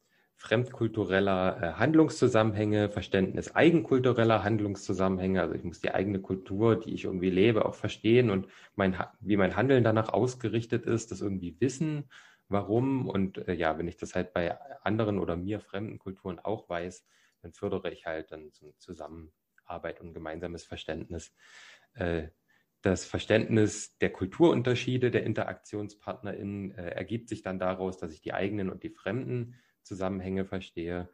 [0.44, 5.42] fremdkultureller äh, Handlungszusammenhänge, Verständnis eigenkultureller Handlungszusammenhänge.
[5.42, 9.38] Also ich muss die eigene Kultur, die ich irgendwie lebe, auch verstehen und mein, wie
[9.38, 12.10] mein Handeln danach ausgerichtet ist, das irgendwie wissen,
[12.50, 13.08] warum.
[13.08, 17.08] Und äh, ja, wenn ich das halt bei anderen oder mir fremden Kulturen auch weiß,
[17.42, 21.34] dann fördere ich halt dann so Zusammenarbeit und gemeinsames Verständnis.
[21.94, 22.28] Äh,
[22.82, 28.70] das Verständnis der Kulturunterschiede der InteraktionspartnerInnen äh, ergibt sich dann daraus, dass ich die eigenen
[28.70, 31.10] und die fremden Zusammenhänge verstehe.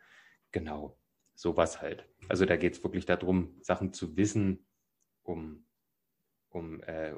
[0.52, 0.98] Genau,
[1.36, 2.06] sowas halt.
[2.28, 4.66] Also da geht es wirklich darum, Sachen zu wissen,
[5.24, 5.66] um,
[6.50, 7.14] um äh,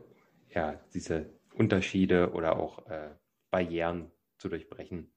[0.50, 3.12] ja, diese Unterschiede oder auch äh,
[3.50, 5.12] Barrieren zu durchbrechen.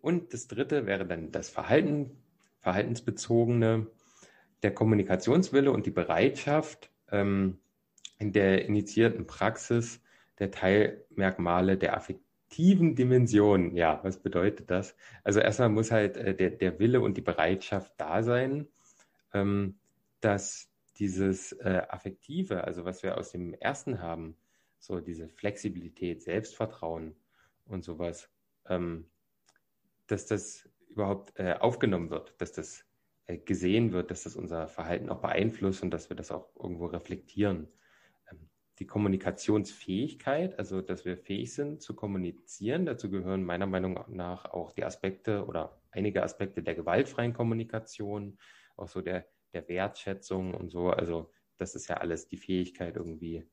[0.00, 2.22] Und das dritte wäre dann das Verhalten,
[2.58, 3.86] verhaltensbezogene,
[4.62, 7.60] der Kommunikationswille und die Bereitschaft ähm,
[8.18, 10.02] in der initiierten Praxis
[10.38, 13.76] der Teilmerkmale der Affektivität aktiven Dimension.
[13.76, 14.96] Ja, was bedeutet das?
[15.22, 18.66] Also erstmal muss halt äh, der, der Wille und die Bereitschaft da sein,
[19.32, 19.78] ähm,
[20.20, 24.36] dass dieses äh, Affektive, also was wir aus dem ersten haben,
[24.80, 27.14] so diese Flexibilität, Selbstvertrauen
[27.66, 28.28] und sowas,
[28.68, 29.06] ähm,
[30.08, 32.84] dass das überhaupt äh, aufgenommen wird, dass das
[33.26, 36.86] äh, gesehen wird, dass das unser Verhalten auch beeinflusst und dass wir das auch irgendwo
[36.86, 37.68] reflektieren
[38.80, 42.86] die Kommunikationsfähigkeit, also dass wir fähig sind zu kommunizieren.
[42.86, 48.38] Dazu gehören meiner Meinung nach auch die Aspekte oder einige Aspekte der gewaltfreien Kommunikation,
[48.76, 50.88] auch so der, der Wertschätzung und so.
[50.88, 53.46] Also das ist ja alles die Fähigkeit, irgendwie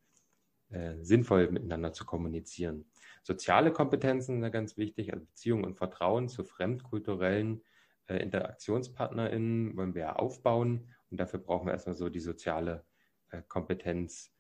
[0.69, 2.85] äh, sinnvoll miteinander zu kommunizieren.
[3.21, 7.63] Soziale Kompetenzen sind da ganz wichtig, also Beziehung und Vertrauen zu fremdkulturellen
[8.07, 12.85] äh, InteraktionspartnerInnen wollen wir ja aufbauen und dafür brauchen wir erstmal so die soziale
[13.31, 14.36] äh, Kompetenz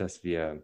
[0.00, 0.62] dass wir,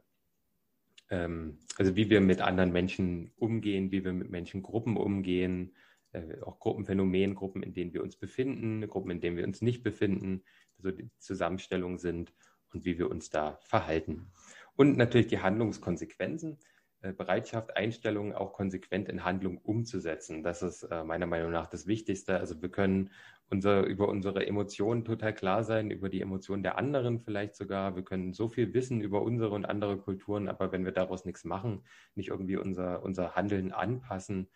[1.10, 5.74] ähm, also wie wir mit anderen Menschen umgehen, wie wir mit Menschengruppen umgehen,
[6.12, 9.82] äh, auch Gruppenphänomen, Gruppen, in denen wir uns befinden, Gruppen, in denen wir uns nicht
[9.82, 10.42] befinden,
[10.78, 12.32] so die Zusammenstellung sind
[12.72, 14.32] und wie wir uns da verhalten.
[14.74, 16.58] Und natürlich die Handlungskonsequenzen.
[17.02, 20.42] Äh, Bereitschaft, Einstellungen auch konsequent in Handlung umzusetzen.
[20.42, 22.38] Das ist äh, meiner Meinung nach das Wichtigste.
[22.38, 23.10] Also wir können
[23.50, 27.96] unser, über unsere Emotionen total klar sein, über die Emotionen der anderen vielleicht sogar.
[27.96, 31.44] Wir können so viel wissen über unsere und andere Kulturen, aber wenn wir daraus nichts
[31.44, 31.84] machen,
[32.14, 34.48] nicht irgendwie unser, unser Handeln anpassen,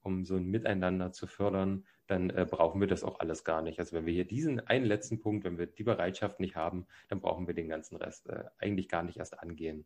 [0.00, 3.80] um so ein Miteinander zu fördern, dann äh, brauchen wir das auch alles gar nicht.
[3.80, 7.20] Also wenn wir hier diesen einen letzten Punkt, wenn wir die Bereitschaft nicht haben, dann
[7.20, 9.84] brauchen wir den ganzen Rest äh, eigentlich gar nicht erst angehen.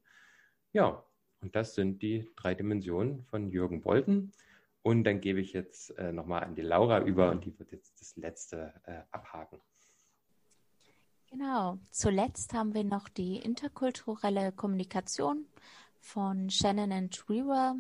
[0.73, 1.05] Ja,
[1.43, 4.31] und das sind die drei Dimensionen von Jürgen Bolten.
[4.83, 8.01] Und dann gebe ich jetzt äh, nochmal an die Laura über und die wird jetzt
[8.01, 9.61] das letzte äh, abhaken.
[11.31, 11.79] Genau.
[11.91, 15.47] Zuletzt haben wir noch die interkulturelle Kommunikation
[15.99, 17.75] von Shannon and Weaver,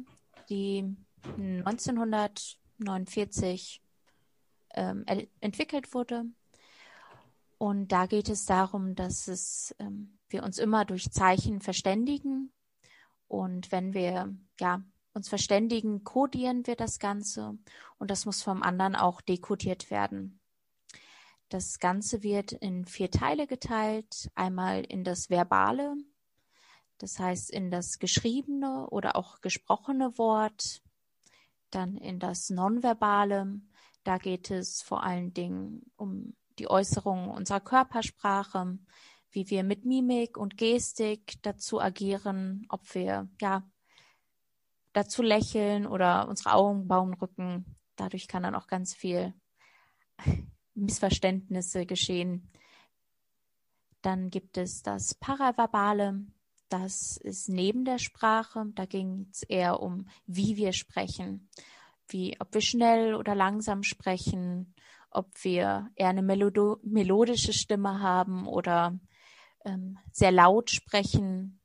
[0.48, 0.96] die
[1.36, 3.82] 1949
[4.74, 5.04] ähm,
[5.40, 6.24] entwickelt wurde.
[7.58, 12.50] Und da geht es darum, dass es, ähm, wir uns immer durch Zeichen verständigen
[13.32, 14.82] und wenn wir ja
[15.14, 17.56] uns verständigen, kodieren wir das Ganze
[17.96, 20.38] und das muss vom anderen auch dekodiert werden.
[21.48, 24.30] Das Ganze wird in vier Teile geteilt.
[24.34, 25.94] Einmal in das Verbale,
[26.98, 30.82] das heißt in das geschriebene oder auch gesprochene Wort.
[31.70, 33.62] Dann in das Nonverbale,
[34.04, 38.78] da geht es vor allen Dingen um die Äußerung unserer Körpersprache,
[39.32, 43.68] wie wir mit Mimik und Gestik dazu agieren, ob wir ja
[44.92, 47.64] dazu lächeln oder unsere Augenbrauen rücken.
[47.96, 49.34] Dadurch kann dann auch ganz viel
[50.74, 52.50] Missverständnisse geschehen.
[54.02, 56.26] Dann gibt es das Paraverbale.
[56.68, 58.66] Das ist neben der Sprache.
[58.74, 61.48] Da ging es eher um, wie wir sprechen,
[62.08, 64.74] wie ob wir schnell oder langsam sprechen,
[65.10, 68.98] ob wir eher eine melodische Stimme haben oder
[69.64, 71.60] ähm, sehr laut sprechen.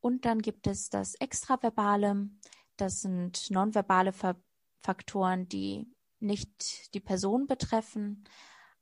[0.00, 2.28] Und dann gibt es das Extraverbale.
[2.76, 4.12] Das sind nonverbale
[4.82, 5.86] Faktoren, die
[6.18, 8.24] nicht die Person betreffen.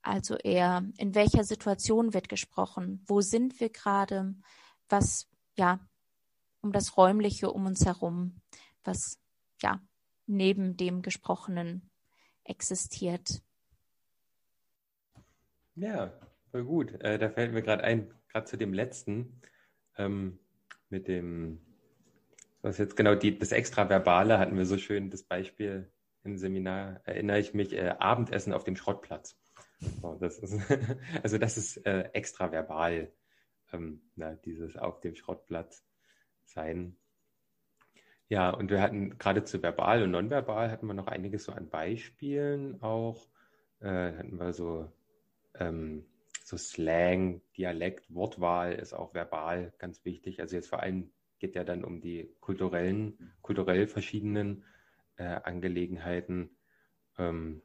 [0.03, 3.05] Also eher, in welcher Situation wird gesprochen?
[3.07, 4.35] Wo sind wir gerade?
[4.89, 5.81] Was, ja,
[6.63, 8.41] um das Räumliche um uns herum,
[8.83, 9.21] was,
[9.61, 9.81] ja,
[10.27, 11.91] neben dem Gesprochenen
[12.45, 13.43] existiert.
[15.75, 16.13] Ja,
[16.51, 17.01] Voll gut.
[17.01, 19.41] Äh, da fällt mir gerade ein, gerade zu dem letzten,
[19.97, 20.39] ähm,
[20.89, 21.61] mit dem,
[22.61, 25.91] was jetzt genau die, das Extraverbale hatten wir so schön das Beispiel
[26.25, 29.39] im Seminar, erinnere ich mich, äh, Abendessen auf dem Schrottplatz.
[30.03, 30.61] So, das ist,
[31.23, 33.13] also das ist äh, extraverbal,
[33.73, 35.85] ähm, na, dieses auf dem Schrottplatz
[36.45, 36.97] sein.
[38.29, 41.69] Ja, und wir hatten gerade zu verbal und nonverbal hatten wir noch einiges so an
[41.69, 43.29] Beispielen auch.
[43.81, 44.93] Äh, hatten wir so
[45.55, 46.05] ähm,
[46.51, 50.41] so Slang, Dialekt, Wortwahl ist auch verbal ganz wichtig.
[50.41, 54.65] Also jetzt vor allem geht ja dann um die kulturellen, kulturell verschiedenen
[55.17, 56.51] äh, Angelegenheiten.
[57.19, 57.63] Ähm,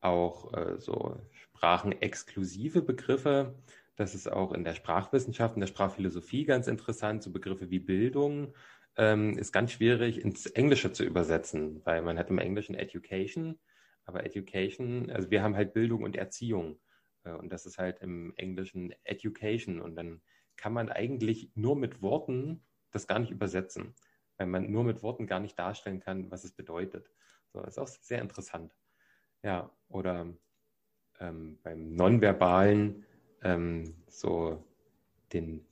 [0.00, 3.54] auch äh, so sprachenexklusive Begriffe.
[3.96, 7.22] Das ist auch in der Sprachwissenschaft, in der Sprachphilosophie ganz interessant.
[7.22, 8.54] So Begriffe wie Bildung
[8.96, 13.58] ähm, ist ganz schwierig ins Englische zu übersetzen, weil man hat im Englischen Education,
[14.04, 16.78] aber Education, also wir haben halt Bildung und Erziehung.
[17.24, 19.80] Äh, und das ist halt im Englischen Education.
[19.80, 20.22] Und dann
[20.56, 23.94] kann man eigentlich nur mit Worten das gar nicht übersetzen,
[24.36, 27.10] weil man nur mit Worten gar nicht darstellen kann, was es bedeutet.
[27.52, 28.74] So, das ist auch sehr interessant.
[29.42, 30.32] Ja, oder
[31.20, 33.04] ähm, beim Nonverbalen
[33.42, 34.64] ähm, so
[35.32, 35.66] den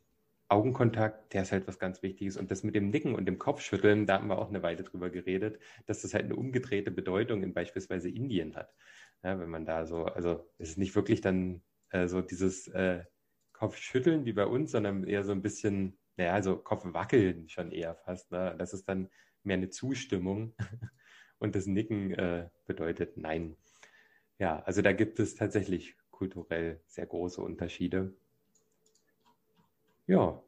[0.48, 2.36] Augenkontakt, der ist halt was ganz Wichtiges.
[2.36, 5.09] Und das mit dem Nicken und dem Kopfschütteln, da haben wir auch eine Weile drüber
[5.09, 8.74] geredet, dass das halt eine umgedrehte Bedeutung in beispielsweise Indien hat.
[9.22, 13.04] Ja, wenn man da so, also es ist nicht wirklich dann äh, so dieses äh,
[13.52, 18.32] Kopfschütteln wie bei uns, sondern eher so ein bisschen, naja, also Kopfwackeln schon eher fast.
[18.32, 18.54] Ne?
[18.58, 19.08] Das ist dann
[19.44, 20.54] mehr eine Zustimmung
[21.38, 23.56] und das Nicken äh, bedeutet Nein.
[24.38, 28.14] Ja, also da gibt es tatsächlich kulturell sehr große Unterschiede.
[30.08, 30.42] Ja,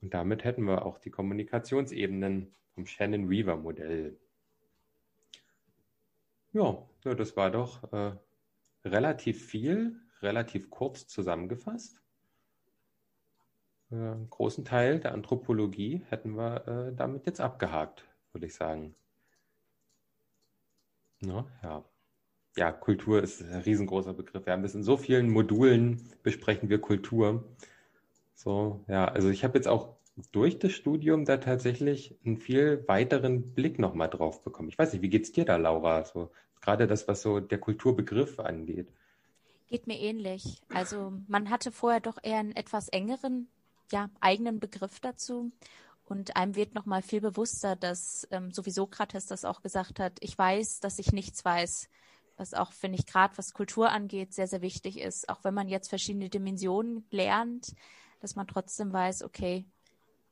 [0.00, 4.16] und damit hätten wir auch die Kommunikationsebenen vom Shannon-Weaver-Modell
[6.52, 8.12] ja, ja das war doch äh,
[8.84, 12.00] relativ viel, relativ kurz zusammengefasst.
[13.90, 18.94] Äh, einen großen Teil der Anthropologie hätten wir äh, damit jetzt abgehakt, würde ich sagen.
[21.20, 21.84] Na, ja.
[22.56, 24.46] ja, Kultur ist ein riesengroßer Begriff.
[24.46, 27.44] Wir haben das in so vielen Modulen besprechen wir Kultur.
[28.34, 29.99] So, ja, also ich habe jetzt auch
[30.32, 34.68] durch das Studium da tatsächlich einen viel weiteren Blick nochmal drauf bekommen.
[34.68, 36.04] Ich weiß nicht, wie geht's dir da, Laura?
[36.04, 38.88] So, gerade das, was so der Kulturbegriff angeht.
[39.68, 40.62] Geht mir ähnlich.
[40.74, 43.48] Also man hatte vorher doch eher einen etwas engeren
[43.92, 45.52] ja, eigenen Begriff dazu.
[46.04, 50.14] Und einem wird nochmal viel bewusster, dass ähm, so wie Sokrates das auch gesagt hat,
[50.20, 51.88] ich weiß, dass ich nichts weiß.
[52.36, 55.28] Was auch, finde ich, gerade was Kultur angeht, sehr, sehr wichtig ist.
[55.28, 57.74] Auch wenn man jetzt verschiedene Dimensionen lernt,
[58.20, 59.66] dass man trotzdem weiß, okay,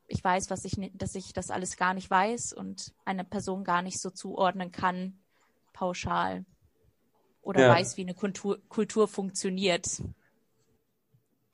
[0.08, 3.82] ich weiß, was ich, dass ich das alles gar nicht weiß und eine Person gar
[3.82, 5.18] nicht so zuordnen kann,
[5.72, 6.44] pauschal.
[7.42, 7.74] Oder ja.
[7.74, 10.02] weiß, wie eine Kultur, Kultur funktioniert.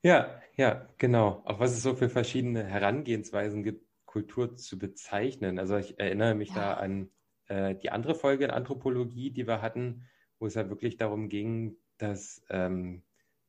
[0.03, 1.43] Ja, ja, genau.
[1.45, 5.59] Auch was es so für verschiedene Herangehensweisen gibt, Kultur zu bezeichnen.
[5.59, 6.55] Also ich erinnere mich ja.
[6.55, 7.11] da an
[7.49, 10.07] äh, die andere Folge in Anthropologie, die wir hatten,
[10.39, 13.03] wo es ja wirklich darum ging, dass ähm,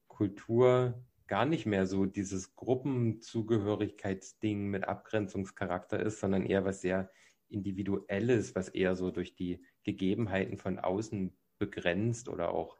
[0.08, 7.10] Kultur gar nicht mehr so dieses Gruppenzugehörigkeitsding mit Abgrenzungscharakter ist, sondern eher was sehr
[7.50, 12.78] Individuelles, was eher so durch die Gegebenheiten von außen begrenzt oder auch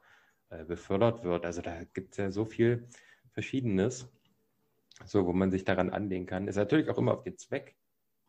[0.50, 1.46] äh, befördert wird.
[1.46, 2.88] Also da gibt es ja so viel
[3.30, 4.08] Verschiedenes
[5.04, 6.48] so, wo man sich daran anlehnen kann.
[6.48, 7.76] Ist natürlich auch immer auf den Zweck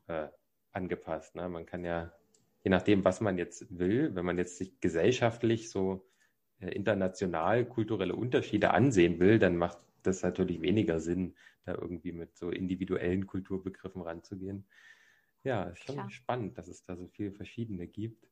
[0.07, 0.27] äh,
[0.71, 1.35] angepasst.
[1.35, 1.47] Ne?
[1.47, 2.11] Man kann ja,
[2.63, 6.05] je nachdem, was man jetzt will, wenn man jetzt sich gesellschaftlich so
[6.59, 9.77] äh, international kulturelle Unterschiede ansehen will, dann macht
[10.07, 11.35] das natürlich weniger Sinn,
[11.65, 14.65] da irgendwie mit so individuellen Kulturbegriffen ranzugehen.
[15.43, 16.09] Ja, ist schon Klar.
[16.09, 18.27] spannend, dass es da so viele verschiedene gibt.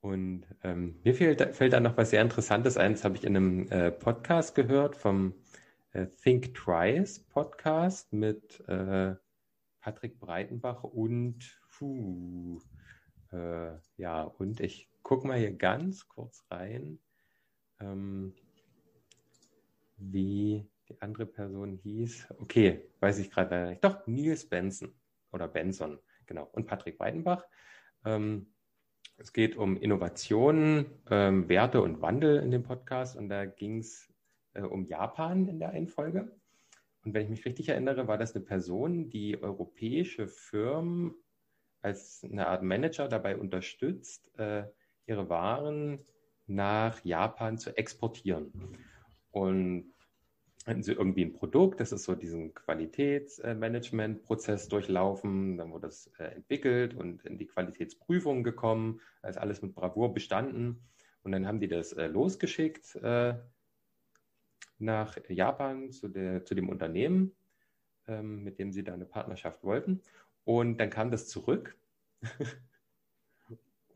[0.00, 2.92] Und ähm, mir fällt, fällt da noch was sehr Interessantes ein.
[2.92, 5.34] Das habe ich in einem äh, Podcast gehört vom
[5.92, 9.16] äh, Think Twice Podcast mit äh,
[9.80, 12.60] Patrick Breitenbach und puh,
[13.32, 16.98] äh, ja, und ich gucke mal hier ganz kurz rein,
[17.80, 18.34] ähm,
[19.96, 22.28] wie die andere Person hieß.
[22.38, 23.84] Okay, weiß ich gerade leider nicht.
[23.84, 24.94] Doch, Nils Benson
[25.32, 26.48] oder Benson, genau.
[26.52, 27.44] Und Patrick Breitenbach.
[28.04, 28.54] Ähm,
[29.16, 34.12] es geht um Innovationen, ähm, Werte und Wandel in dem Podcast und da ging es
[34.54, 36.36] äh, um Japan in der einen Folge.
[37.04, 41.14] Und wenn ich mich richtig erinnere, war das eine Person, die europäische Firmen
[41.80, 44.64] als eine Art Manager dabei unterstützt, äh,
[45.06, 46.04] ihre Waren
[46.46, 48.52] nach Japan zu exportieren.
[49.30, 49.92] Und
[50.68, 56.24] hatten sie irgendwie ein Produkt, das ist so diesen Qualitätsmanagement-Prozess durchlaufen, dann wurde es äh,
[56.24, 60.82] entwickelt und in die Qualitätsprüfung gekommen, ist alles mit Bravour bestanden.
[61.22, 63.34] Und dann haben die das äh, losgeschickt äh,
[64.78, 67.34] nach Japan zu, der, zu dem Unternehmen,
[68.06, 70.02] ähm, mit dem sie da eine Partnerschaft wollten.
[70.44, 71.76] Und dann kam das zurück.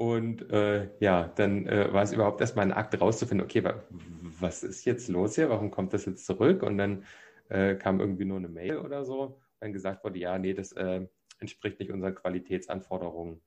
[0.02, 3.84] Und äh, ja, dann äh, war es überhaupt erstmal ein Akt rauszufinden, okay, wa
[4.40, 5.48] was ist jetzt los hier?
[5.48, 6.64] Warum kommt das jetzt zurück?
[6.64, 7.04] Und dann
[7.50, 11.06] äh, kam irgendwie nur eine Mail oder so, dann gesagt wurde, ja, nee, das äh,
[11.38, 13.42] entspricht nicht unseren Qualitätsanforderungen.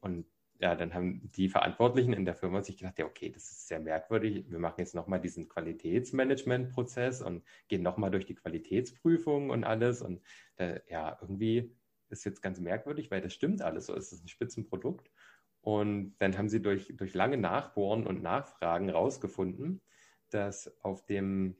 [0.00, 0.24] Und
[0.60, 3.80] ja, dann haben die Verantwortlichen in der Firma sich gedacht, ja, okay, das ist sehr
[3.80, 4.46] merkwürdig.
[4.48, 10.00] Wir machen jetzt nochmal diesen Qualitätsmanagement-Prozess und gehen nochmal durch die Qualitätsprüfung und alles.
[10.00, 10.22] Und
[10.56, 11.76] äh, ja, irgendwie
[12.08, 13.94] ist jetzt ganz merkwürdig, weil das stimmt alles so.
[13.94, 15.10] Es ist ein Spitzenprodukt.
[15.62, 19.80] Und dann haben sie durch, durch lange Nachbohren und Nachfragen rausgefunden,
[20.30, 21.56] dass auf dem,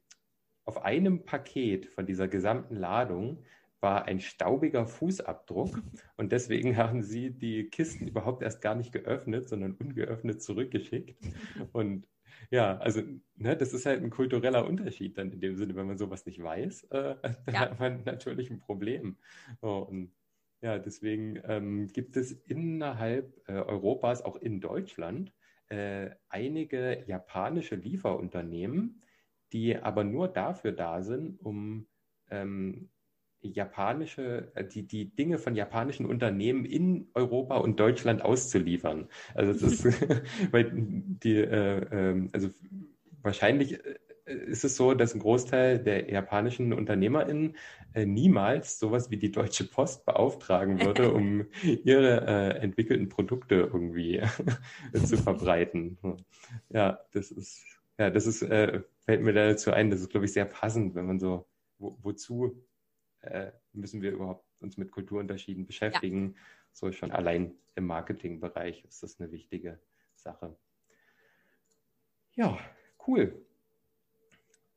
[0.64, 3.44] auf einem Paket von dieser gesamten Ladung
[3.80, 5.82] war ein staubiger Fußabdruck
[6.16, 11.16] und deswegen haben sie die Kisten überhaupt erst gar nicht geöffnet, sondern ungeöffnet zurückgeschickt.
[11.72, 12.07] Und
[12.51, 13.03] ja, also
[13.36, 16.42] ne, das ist halt ein kultureller Unterschied dann in dem Sinne, wenn man sowas nicht
[16.42, 17.61] weiß, äh, dann ja.
[17.61, 19.16] hat man natürlich ein Problem.
[19.61, 20.12] So, und
[20.62, 25.32] ja, deswegen ähm, gibt es innerhalb äh, Europas, auch in Deutschland,
[25.68, 29.02] äh, einige japanische Lieferunternehmen,
[29.52, 31.86] die aber nur dafür da sind, um
[32.30, 32.90] ähm,
[33.42, 39.08] japanische, äh, die, die Dinge von japanischen Unternehmen in Europa und Deutschland auszuliefern.
[39.34, 39.84] Also das
[40.52, 42.48] weil die, äh, äh, also
[43.22, 47.56] wahrscheinlich äh, ist es so, dass ein Großteil der japanischen UnternehmerInnen
[47.94, 51.46] äh, niemals sowas wie die Deutsche Post beauftragen würde, um
[51.84, 54.22] ihre äh, entwickelten Produkte irgendwie
[55.04, 55.98] zu verbreiten.
[56.68, 57.64] Ja, das ist,
[57.98, 61.06] ja, das ist, äh, fällt mir dazu ein, das ist, glaube ich, sehr passend, wenn
[61.06, 61.46] man so,
[61.78, 62.64] wo, wozu
[63.20, 66.34] äh, müssen wir überhaupt uns mit Kulturunterschieden beschäftigen.
[66.34, 66.40] Ja.
[66.72, 69.80] So schon allein im Marketingbereich ist das eine wichtige
[70.14, 70.56] Sache.
[72.32, 72.58] Ja,
[73.06, 73.44] cool.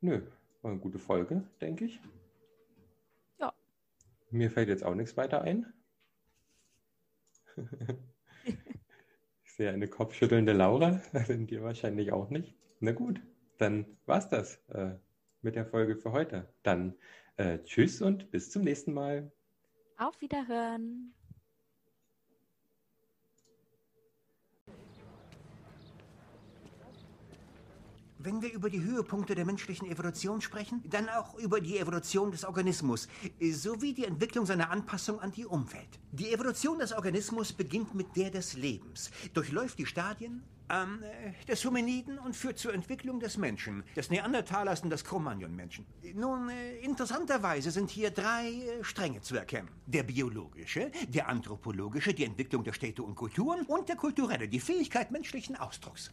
[0.04, 0.22] Nö,
[0.62, 2.02] war eine gute Folge, denke ich.
[3.40, 3.54] Ja.
[4.32, 5.72] Mir fällt jetzt auch nichts weiter ein.
[9.46, 12.54] ich sehe eine kopfschüttelnde Laura, dir wahrscheinlich auch nicht.
[12.82, 13.22] Na gut,
[13.60, 14.96] dann war's das äh,
[15.42, 16.54] mit der Folge für heute.
[16.64, 16.96] Dann
[17.38, 19.32] äh, tschüss und bis zum nächsten Mal.
[19.96, 21.14] Auf Wiederhören.
[28.24, 32.46] Wenn wir über die Höhepunkte der menschlichen Evolution sprechen, dann auch über die Evolution des
[32.46, 33.10] Organismus
[33.42, 36.00] sowie die Entwicklung seiner Anpassung an die Umwelt.
[36.14, 41.04] Die Evolution des Organismus beginnt mit der des Lebens, durchläuft die Stadien ähm,
[41.50, 45.86] des Hominiden und führt zur Entwicklung des Menschen, des Neandertalers und des Cro-Magnon-Menschen.
[46.14, 49.68] Nun, äh, interessanterweise sind hier drei äh, Stränge zu erkennen.
[49.86, 55.12] Der biologische, der anthropologische, die Entwicklung der Städte und Kulturen und der kulturelle, die Fähigkeit
[55.12, 56.10] menschlichen Ausdrucks.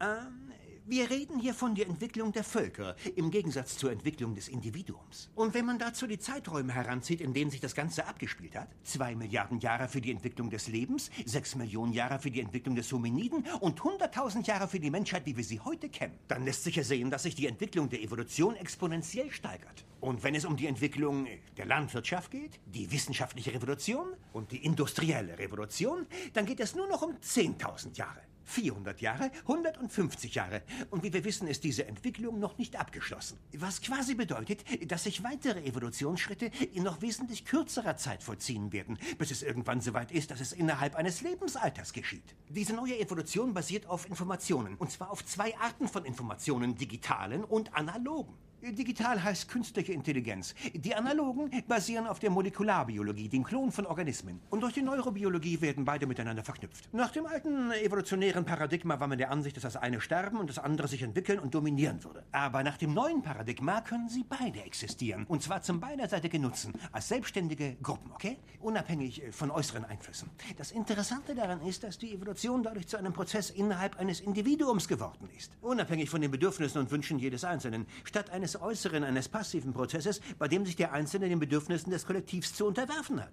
[0.00, 0.52] Ähm,
[0.88, 5.30] wir reden hier von der Entwicklung der Völker im Gegensatz zur Entwicklung des Individuums.
[5.34, 9.14] Und wenn man dazu die Zeiträume heranzieht, in denen sich das Ganze abgespielt hat, zwei
[9.14, 13.44] Milliarden Jahre für die Entwicklung des Lebens, sechs Millionen Jahre für die Entwicklung des Hominiden
[13.60, 16.84] und hunderttausend Jahre für die Menschheit, wie wir sie heute kennen, dann lässt sich ja
[16.84, 19.84] sehen, dass sich die Entwicklung der Evolution exponentiell steigert.
[20.00, 21.26] Und wenn es um die Entwicklung
[21.58, 27.02] der Landwirtschaft geht, die wissenschaftliche Revolution und die industrielle Revolution, dann geht es nur noch
[27.02, 28.27] um 10.000 Jahre.
[28.48, 30.62] 400 Jahre, 150 Jahre.
[30.90, 33.38] Und wie wir wissen, ist diese Entwicklung noch nicht abgeschlossen.
[33.56, 39.30] Was quasi bedeutet, dass sich weitere Evolutionsschritte in noch wesentlich kürzerer Zeit vollziehen werden, bis
[39.30, 42.34] es irgendwann so weit ist, dass es innerhalb eines Lebensalters geschieht.
[42.48, 47.74] Diese neue Evolution basiert auf Informationen, und zwar auf zwei Arten von Informationen, digitalen und
[47.74, 48.34] analogen.
[48.60, 50.54] Digital heißt künstliche Intelligenz.
[50.74, 54.40] Die analogen basieren auf der Molekularbiologie, dem Klon von Organismen.
[54.50, 56.92] Und durch die Neurobiologie werden beide miteinander verknüpft.
[56.92, 60.58] Nach dem alten evolutionären Paradigma war man der Ansicht, dass das eine sterben und das
[60.58, 62.24] andere sich entwickeln und dominieren würde.
[62.32, 65.24] Aber nach dem neuen Paradigma können sie beide existieren.
[65.28, 66.72] Und zwar zum beiderseitigen Nutzen.
[66.90, 68.38] Als selbstständige Gruppen, okay?
[68.60, 70.30] Unabhängig äh, von äußeren Einflüssen.
[70.56, 75.28] Das Interessante daran ist, dass die Evolution dadurch zu einem Prozess innerhalb eines Individuums geworden
[75.36, 75.52] ist.
[75.60, 77.86] Unabhängig von den Bedürfnissen und Wünschen jedes Einzelnen.
[78.04, 82.06] Statt eines eines Äußeren, eines passiven Prozesses, bei dem sich der Einzelne den Bedürfnissen des
[82.06, 83.32] Kollektivs zu unterwerfen hat.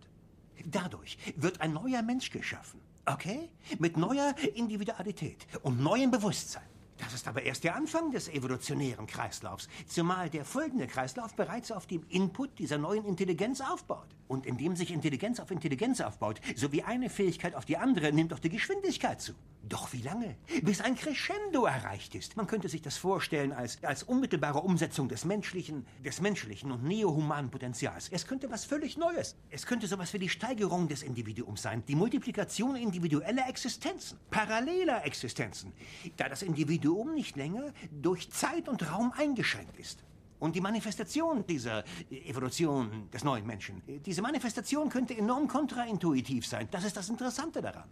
[0.65, 2.81] Dadurch wird ein neuer Mensch geschaffen.
[3.05, 3.49] Okay?
[3.79, 6.63] Mit neuer Individualität und neuem Bewusstsein.
[6.97, 11.87] Das ist aber erst der Anfang des evolutionären Kreislaufs, zumal der folgende Kreislauf bereits auf
[11.87, 14.14] dem Input dieser neuen Intelligenz aufbaut.
[14.27, 18.39] Und indem sich Intelligenz auf Intelligenz aufbaut, sowie eine Fähigkeit auf die andere, nimmt auch
[18.39, 19.33] die Geschwindigkeit zu.
[19.67, 20.35] Doch wie lange?
[20.61, 22.37] Bis ein Crescendo erreicht ist.
[22.37, 27.49] Man könnte sich das vorstellen als, als unmittelbare Umsetzung des menschlichen, des menschlichen und neohumanen
[27.49, 28.09] Potenzials.
[28.09, 29.35] Es könnte was völlig Neues.
[29.49, 35.73] Es könnte sowas wie die Steigerung des Individuums sein, die Multiplikation individueller Existenzen, paralleler Existenzen,
[36.17, 40.03] da das Individuum nicht länger durch Zeit und Raum eingeschränkt ist.
[40.45, 46.67] Und die Manifestation dieser Evolution des neuen Menschen, diese Manifestation könnte enorm kontraintuitiv sein.
[46.69, 47.89] Das ist das Interessante daran.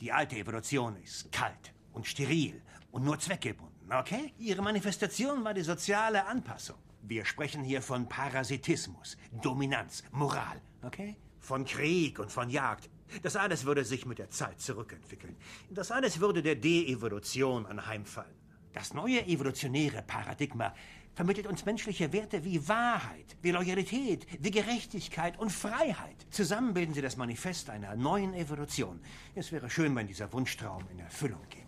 [0.00, 4.32] Die alte Evolution ist kalt und steril und nur zweckgebunden, okay?
[4.38, 6.76] Ihre Manifestation war die soziale Anpassung.
[7.02, 11.16] Wir sprechen hier von Parasitismus, Dominanz, Moral, okay?
[11.40, 12.88] Von Krieg und von Jagd.
[13.24, 15.34] Das alles würde sich mit der Zeit zurückentwickeln.
[15.68, 18.38] Das alles würde der De-Evolution anheimfallen.
[18.72, 20.72] Das neue evolutionäre Paradigma
[21.18, 26.14] vermittelt uns menschliche Werte wie Wahrheit, wie Loyalität, wie Gerechtigkeit und Freiheit.
[26.30, 29.00] Zusammen bilden sie das Manifest einer neuen Evolution.
[29.34, 31.67] Es wäre schön, wenn dieser Wunschtraum in Erfüllung ginge.